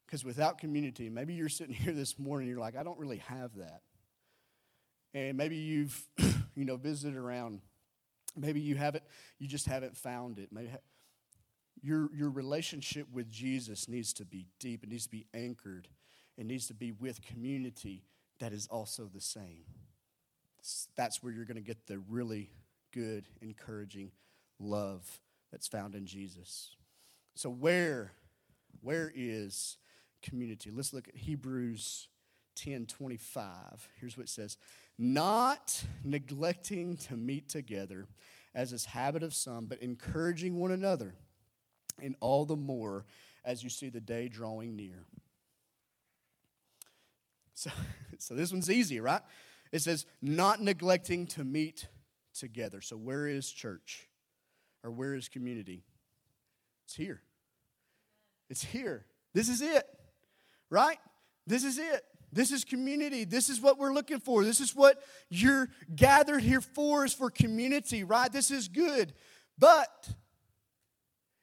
Because 0.06 0.26
without 0.26 0.58
community, 0.58 1.10
maybe 1.10 1.34
you're 1.34 1.50
sitting 1.50 1.74
here 1.76 1.94
this 1.94 2.20
morning, 2.20 2.48
you're 2.50 2.60
like, 2.60 2.76
I 2.76 2.84
don't 2.84 3.00
really 3.00 3.18
have 3.28 3.56
that. 3.56 3.82
And 5.14 5.38
maybe 5.38 5.56
you've, 5.56 6.04
you 6.56 6.66
know, 6.66 6.76
visited 6.76 7.18
around. 7.18 7.62
Maybe 8.36 8.60
you 8.60 8.76
haven't, 8.76 9.04
you 9.40 9.48
just 9.48 9.66
haven't 9.66 9.98
found 9.98 10.38
it. 10.38 10.50
Maybe 10.52 10.70
your, 11.82 12.10
your 12.16 12.30
relationship 12.30 13.08
with 13.12 13.32
Jesus 13.32 13.88
needs 13.88 14.14
to 14.14 14.26
be 14.26 14.48
deep, 14.60 14.84
it 14.84 14.90
needs 14.90 15.06
to 15.06 15.12
be 15.12 15.26
anchored, 15.34 15.88
it 16.38 16.46
needs 16.46 16.68
to 16.68 16.74
be 16.74 16.92
with 16.92 17.22
community 17.22 18.04
that 18.40 18.54
is 18.54 18.68
also 18.68 19.10
the 19.14 19.22
same. 19.22 19.66
That's 20.96 21.22
where 21.22 21.32
you're 21.32 21.46
going 21.46 21.56
to 21.56 21.62
get 21.62 21.88
the 21.88 22.00
really 22.00 22.52
good, 22.94 23.26
encouraging 23.42 24.12
love 24.60 25.20
that's 25.52 25.68
found 25.68 25.96
in 25.96 26.06
Jesus. 26.06 26.76
So, 27.36 27.50
where, 27.50 28.12
where 28.82 29.12
is 29.16 29.78
community? 30.22 30.72
Let's 30.72 30.94
look 30.94 31.08
at 31.08 31.16
Hebrews 31.16 32.08
10 32.56 32.86
25. 32.86 33.90
Here's 34.00 34.18
what 34.18 34.24
it 34.24 34.30
says 34.30 34.58
Not 34.98 35.84
neglecting 36.04 36.98
to 36.98 37.16
meet 37.16 37.48
together, 37.50 38.08
as 38.54 38.74
is 38.74 38.86
habit 38.86 39.24
of 39.24 39.34
some, 39.34 39.66
but 39.66 39.82
encouraging 39.82 40.60
one 40.60 40.72
another 40.72 41.16
and 42.04 42.16
all 42.20 42.46
the 42.46 42.56
more 42.56 43.06
as 43.46 43.64
you 43.64 43.70
see 43.70 43.90
the 43.90 44.02
day 44.02 44.28
drawing 44.28 44.76
near. 44.76 45.06
So, 47.54 47.70
so 48.20 48.36
this 48.36 48.52
one's 48.52 48.70
easy, 48.70 49.00
right? 49.00 49.22
It 49.72 49.82
says, 49.82 50.06
not 50.22 50.62
neglecting 50.62 51.28
to 51.28 51.44
meet 51.44 51.88
together. 52.38 52.82
So, 52.82 52.98
where 52.98 53.28
is 53.28 53.52
church? 53.52 54.08
Or 54.84 54.92
where 54.92 55.14
is 55.14 55.28
community? 55.28 55.84
It's 56.86 56.96
here. 56.96 57.22
It's 58.50 58.64
here. 58.64 59.06
This 59.34 59.50
is 59.50 59.62
it, 59.62 59.84
right? 60.70 60.98
This 61.46 61.64
is 61.64 61.78
it. 61.78 62.04
This 62.32 62.52
is 62.52 62.64
community. 62.64 63.26
This 63.26 63.50
is 63.50 63.60
what 63.60 63.78
we're 63.78 63.94
looking 63.94 64.20
for. 64.20 64.44
This 64.44 64.60
is 64.60 64.76
what 64.76 65.02
you're 65.30 65.70
gathered 65.96 66.42
here 66.42 66.62
for 66.62 67.06
is 67.06 67.14
for 67.14 67.30
community, 67.30 68.04
right? 68.04 68.32
This 68.32 68.52
is 68.52 68.68
good. 68.68 69.14
But 69.58 70.10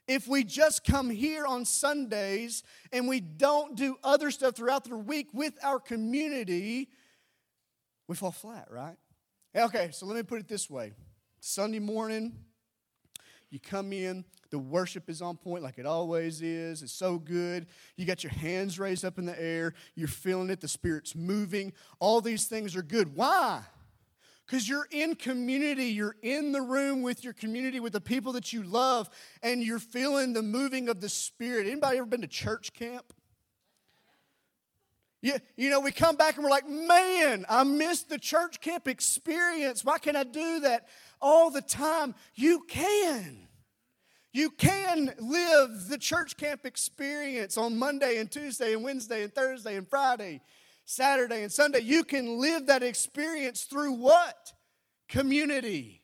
if 0.09 0.29
we 0.29 0.45
just 0.45 0.85
come 0.85 1.11
here 1.11 1.47
on 1.47 1.64
Sundays 1.64 2.62
and 2.92 3.09
we 3.09 3.21
don't 3.21 3.77
do 3.77 3.97
other 4.05 4.31
stuff 4.31 4.55
throughout 4.55 4.85
the 4.85 4.97
week 4.97 5.29
with 5.33 5.55
our 5.62 5.81
community, 5.81 6.88
we 8.09 8.14
fall 8.14 8.31
flat, 8.31 8.69
right? 8.71 8.97
Okay, 9.55 9.90
so 9.92 10.07
let 10.07 10.16
me 10.16 10.23
put 10.23 10.40
it 10.40 10.49
this 10.49 10.71
way 10.71 10.92
Sunday 11.40 11.79
morning, 11.79 12.37
you 13.51 13.59
come 13.61 13.92
in, 13.92 14.25
the 14.51 14.59
worship 14.59 15.09
is 15.09 15.23
on 15.23 15.37
point 15.37 15.62
like 15.62 15.79
it 15.79 15.87
always 15.87 16.42
is. 16.42 16.83
It's 16.83 16.92
so 16.92 17.19
good. 17.19 17.66
You 17.97 18.05
got 18.05 18.23
your 18.23 18.33
hands 18.33 18.79
raised 18.79 19.05
up 19.05 19.19
in 19.19 19.27
the 19.27 19.40
air, 19.40 19.75
you're 19.95 20.09
feeling 20.09 20.51
it, 20.51 20.61
the 20.61 20.69
Spirit's 20.69 21.14
moving. 21.14 21.73
All 21.99 22.21
these 22.21 22.47
things 22.47 22.77
are 22.77 22.83
good. 22.83 23.16
Why? 23.16 23.62
Because 24.46 24.68
you're 24.68 24.87
in 24.90 25.16
community. 25.16 25.87
You're 25.87 26.16
in 26.22 26.52
the 26.52 26.62
room 26.62 27.02
with 27.02 27.24
your 27.24 27.32
community, 27.32 27.80
with 27.80 27.92
the 27.92 28.00
people 28.00 28.32
that 28.32 28.52
you 28.52 28.62
love, 28.62 29.11
and 29.42 29.62
you're 29.62 29.78
feeling 29.78 30.32
the 30.32 30.42
moving 30.42 30.88
of 30.88 31.00
the 31.00 31.09
Spirit. 31.09 31.66
Anybody 31.66 31.98
ever 31.98 32.06
been 32.06 32.20
to 32.20 32.28
church 32.28 32.72
camp? 32.72 33.12
Yeah, 35.22 35.38
you 35.56 35.70
know, 35.70 35.80
we 35.80 35.90
come 35.90 36.14
back 36.14 36.37
and 36.37 36.44
we're 36.44 36.50
like, 36.50 36.68
man, 36.68 37.46
I 37.48 37.64
missed 37.64 38.09
the 38.09 38.18
church 38.18 38.61
camp 38.61 38.87
experience. 38.87 39.85
Why 39.85 39.98
can't 39.98 40.16
I 40.16 40.24
do 40.24 40.61
that 40.61 40.87
all 41.20 41.50
the 41.50 41.62
time? 41.62 42.14
You 42.35 42.64
can. 42.68 43.48
You 44.32 44.50
can 44.50 45.14
live 45.18 45.88
the 45.88 45.98
church 45.98 46.37
camp 46.37 46.66
experience 46.66 47.56
on 47.56 47.78
Monday 47.78 48.18
and 48.18 48.30
Tuesday 48.30 48.74
and 48.74 48.85
Wednesday 48.85 49.24
and 49.24 49.35
Thursday 49.35 49.76
and 49.76 49.88
Friday. 49.88 50.42
Saturday 50.87 51.42
and 51.42 51.53
Sunday. 51.53 51.81
You 51.81 52.05
can 52.05 52.40
live 52.40 52.66
that 52.66 52.83
experience 52.83 53.64
through 53.64 53.92
what? 53.92 54.53
Community. 55.09 56.01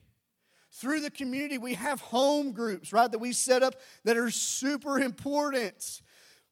Through 0.73 1.01
the 1.01 1.09
community, 1.09 1.57
we 1.57 1.75
have 1.75 2.01
home 2.01 2.51
groups, 2.51 2.91
right, 2.91 3.09
that 3.09 3.19
we 3.19 3.31
set 3.31 3.63
up 3.63 3.75
that 4.03 4.17
are 4.17 4.29
super 4.29 4.99
important. 4.99 6.01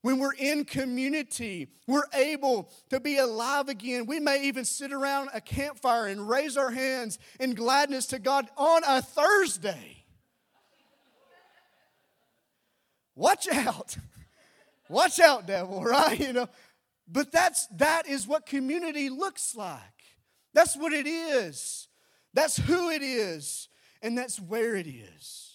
When 0.02 0.18
we're 0.18 0.34
in 0.34 0.66
community, 0.66 1.68
we're 1.88 2.08
able 2.14 2.72
to 2.90 3.00
be 3.00 3.18
alive 3.18 3.68
again. 3.68 4.06
We 4.06 4.20
may 4.20 4.46
even 4.46 4.66
sit 4.66 4.92
around 4.92 5.30
a 5.34 5.42
campfire 5.42 6.08
and 6.08 6.28
raise 6.28 6.58
our 6.58 6.72
hands 6.72 7.20
in 7.40 7.54
gladness 7.54 8.08
to 8.08 8.20
God 8.20 8.48
on 8.58 8.82
a 8.88 9.02
Thursday. 9.02 10.06
Watch 13.16 13.48
out. 13.50 13.98
Watch 14.90 15.20
out, 15.20 15.46
devil, 15.46 15.84
right? 15.86 16.20
You 16.20 16.34
know, 16.34 16.50
but 17.08 17.32
that's 17.32 17.68
that 17.78 18.08
is 18.08 18.28
what 18.28 18.46
community 18.46 19.10
looks 19.10 19.56
like. 19.56 19.80
That's 20.54 20.76
what 20.76 20.94
it 20.94 21.08
is. 21.08 21.88
That's 22.34 22.58
who 22.58 22.90
it 22.90 23.02
is. 23.02 23.68
And 24.02 24.18
that's 24.18 24.40
where 24.40 24.76
it 24.76 24.88
is. 24.88 25.52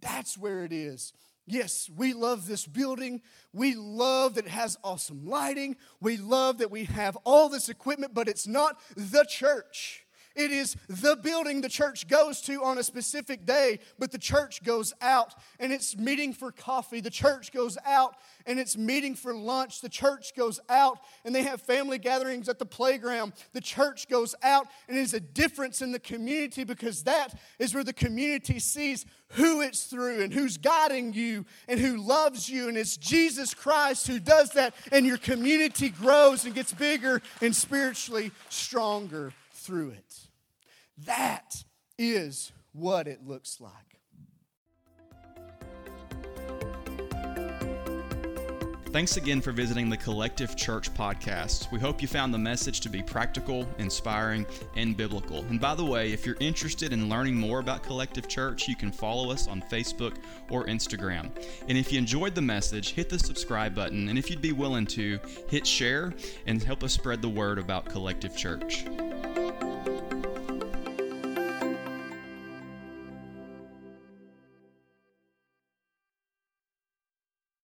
That's 0.00 0.36
where 0.36 0.64
it 0.64 0.72
is. 0.72 1.12
Yes, 1.46 1.88
we 1.94 2.12
love 2.12 2.48
this 2.48 2.66
building. 2.66 3.22
We 3.52 3.74
love 3.74 4.34
that 4.34 4.46
it 4.46 4.50
has 4.50 4.76
awesome 4.82 5.26
lighting. 5.26 5.76
We 6.00 6.16
love 6.16 6.58
that 6.58 6.72
we 6.72 6.84
have 6.84 7.16
all 7.24 7.48
this 7.48 7.68
equipment, 7.68 8.14
but 8.14 8.28
it's 8.28 8.48
not 8.48 8.80
the 8.96 9.24
church. 9.24 10.05
It 10.36 10.52
is 10.52 10.76
the 10.88 11.16
building 11.16 11.62
the 11.62 11.68
church 11.68 12.06
goes 12.06 12.42
to 12.42 12.62
on 12.62 12.76
a 12.76 12.82
specific 12.82 13.46
day, 13.46 13.80
but 13.98 14.12
the 14.12 14.18
church 14.18 14.62
goes 14.62 14.92
out 15.00 15.34
and 15.58 15.72
it's 15.72 15.96
meeting 15.96 16.34
for 16.34 16.52
coffee. 16.52 17.00
The 17.00 17.10
church 17.10 17.52
goes 17.52 17.78
out 17.86 18.16
and 18.46 18.60
it's 18.60 18.76
meeting 18.76 19.14
for 19.14 19.34
lunch. 19.34 19.80
The 19.80 19.88
church 19.88 20.34
goes 20.36 20.60
out 20.68 20.98
and 21.24 21.34
they 21.34 21.42
have 21.42 21.62
family 21.62 21.98
gatherings 21.98 22.50
at 22.50 22.58
the 22.58 22.66
playground. 22.66 23.32
The 23.54 23.62
church 23.62 24.08
goes 24.08 24.34
out 24.42 24.66
and 24.88 24.98
it's 24.98 25.14
a 25.14 25.20
difference 25.20 25.80
in 25.80 25.90
the 25.90 25.98
community 25.98 26.64
because 26.64 27.04
that 27.04 27.34
is 27.58 27.74
where 27.74 27.84
the 27.84 27.94
community 27.94 28.58
sees 28.58 29.06
who 29.30 29.62
it's 29.62 29.84
through 29.84 30.22
and 30.22 30.32
who's 30.32 30.58
guiding 30.58 31.12
you 31.12 31.46
and 31.66 31.80
who 31.80 31.96
loves 31.96 32.48
you. 32.48 32.68
And 32.68 32.76
it's 32.76 32.96
Jesus 32.96 33.54
Christ 33.54 34.06
who 34.06 34.20
does 34.20 34.50
that, 34.50 34.74
and 34.92 35.06
your 35.06 35.18
community 35.18 35.88
grows 35.88 36.44
and 36.44 36.54
gets 36.54 36.72
bigger 36.72 37.22
and 37.40 37.56
spiritually 37.56 38.32
stronger 38.48 39.32
through 39.52 39.90
it. 39.90 40.25
That 41.04 41.64
is 41.98 42.52
what 42.72 43.06
it 43.06 43.26
looks 43.26 43.60
like. 43.60 43.72
Thanks 48.96 49.18
again 49.18 49.42
for 49.42 49.52
visiting 49.52 49.90
the 49.90 49.96
Collective 49.98 50.56
Church 50.56 50.90
podcast. 50.94 51.70
We 51.70 51.78
hope 51.78 52.00
you 52.00 52.08
found 52.08 52.32
the 52.32 52.38
message 52.38 52.80
to 52.80 52.88
be 52.88 53.02
practical, 53.02 53.68
inspiring, 53.76 54.46
and 54.74 54.96
biblical. 54.96 55.40
And 55.50 55.60
by 55.60 55.74
the 55.74 55.84
way, 55.84 56.12
if 56.12 56.24
you're 56.24 56.38
interested 56.40 56.94
in 56.94 57.10
learning 57.10 57.34
more 57.34 57.58
about 57.58 57.82
Collective 57.82 58.26
Church, 58.26 58.66
you 58.68 58.74
can 58.74 58.90
follow 58.90 59.30
us 59.30 59.48
on 59.48 59.60
Facebook 59.60 60.16
or 60.48 60.64
Instagram. 60.64 61.30
And 61.68 61.76
if 61.76 61.92
you 61.92 61.98
enjoyed 61.98 62.34
the 62.34 62.40
message, 62.40 62.92
hit 62.92 63.10
the 63.10 63.18
subscribe 63.18 63.74
button. 63.74 64.08
And 64.08 64.18
if 64.18 64.30
you'd 64.30 64.40
be 64.40 64.52
willing 64.52 64.86
to, 64.86 65.18
hit 65.46 65.66
share 65.66 66.14
and 66.46 66.62
help 66.62 66.82
us 66.82 66.94
spread 66.94 67.20
the 67.20 67.28
word 67.28 67.58
about 67.58 67.84
Collective 67.84 68.34
Church. 68.34 68.86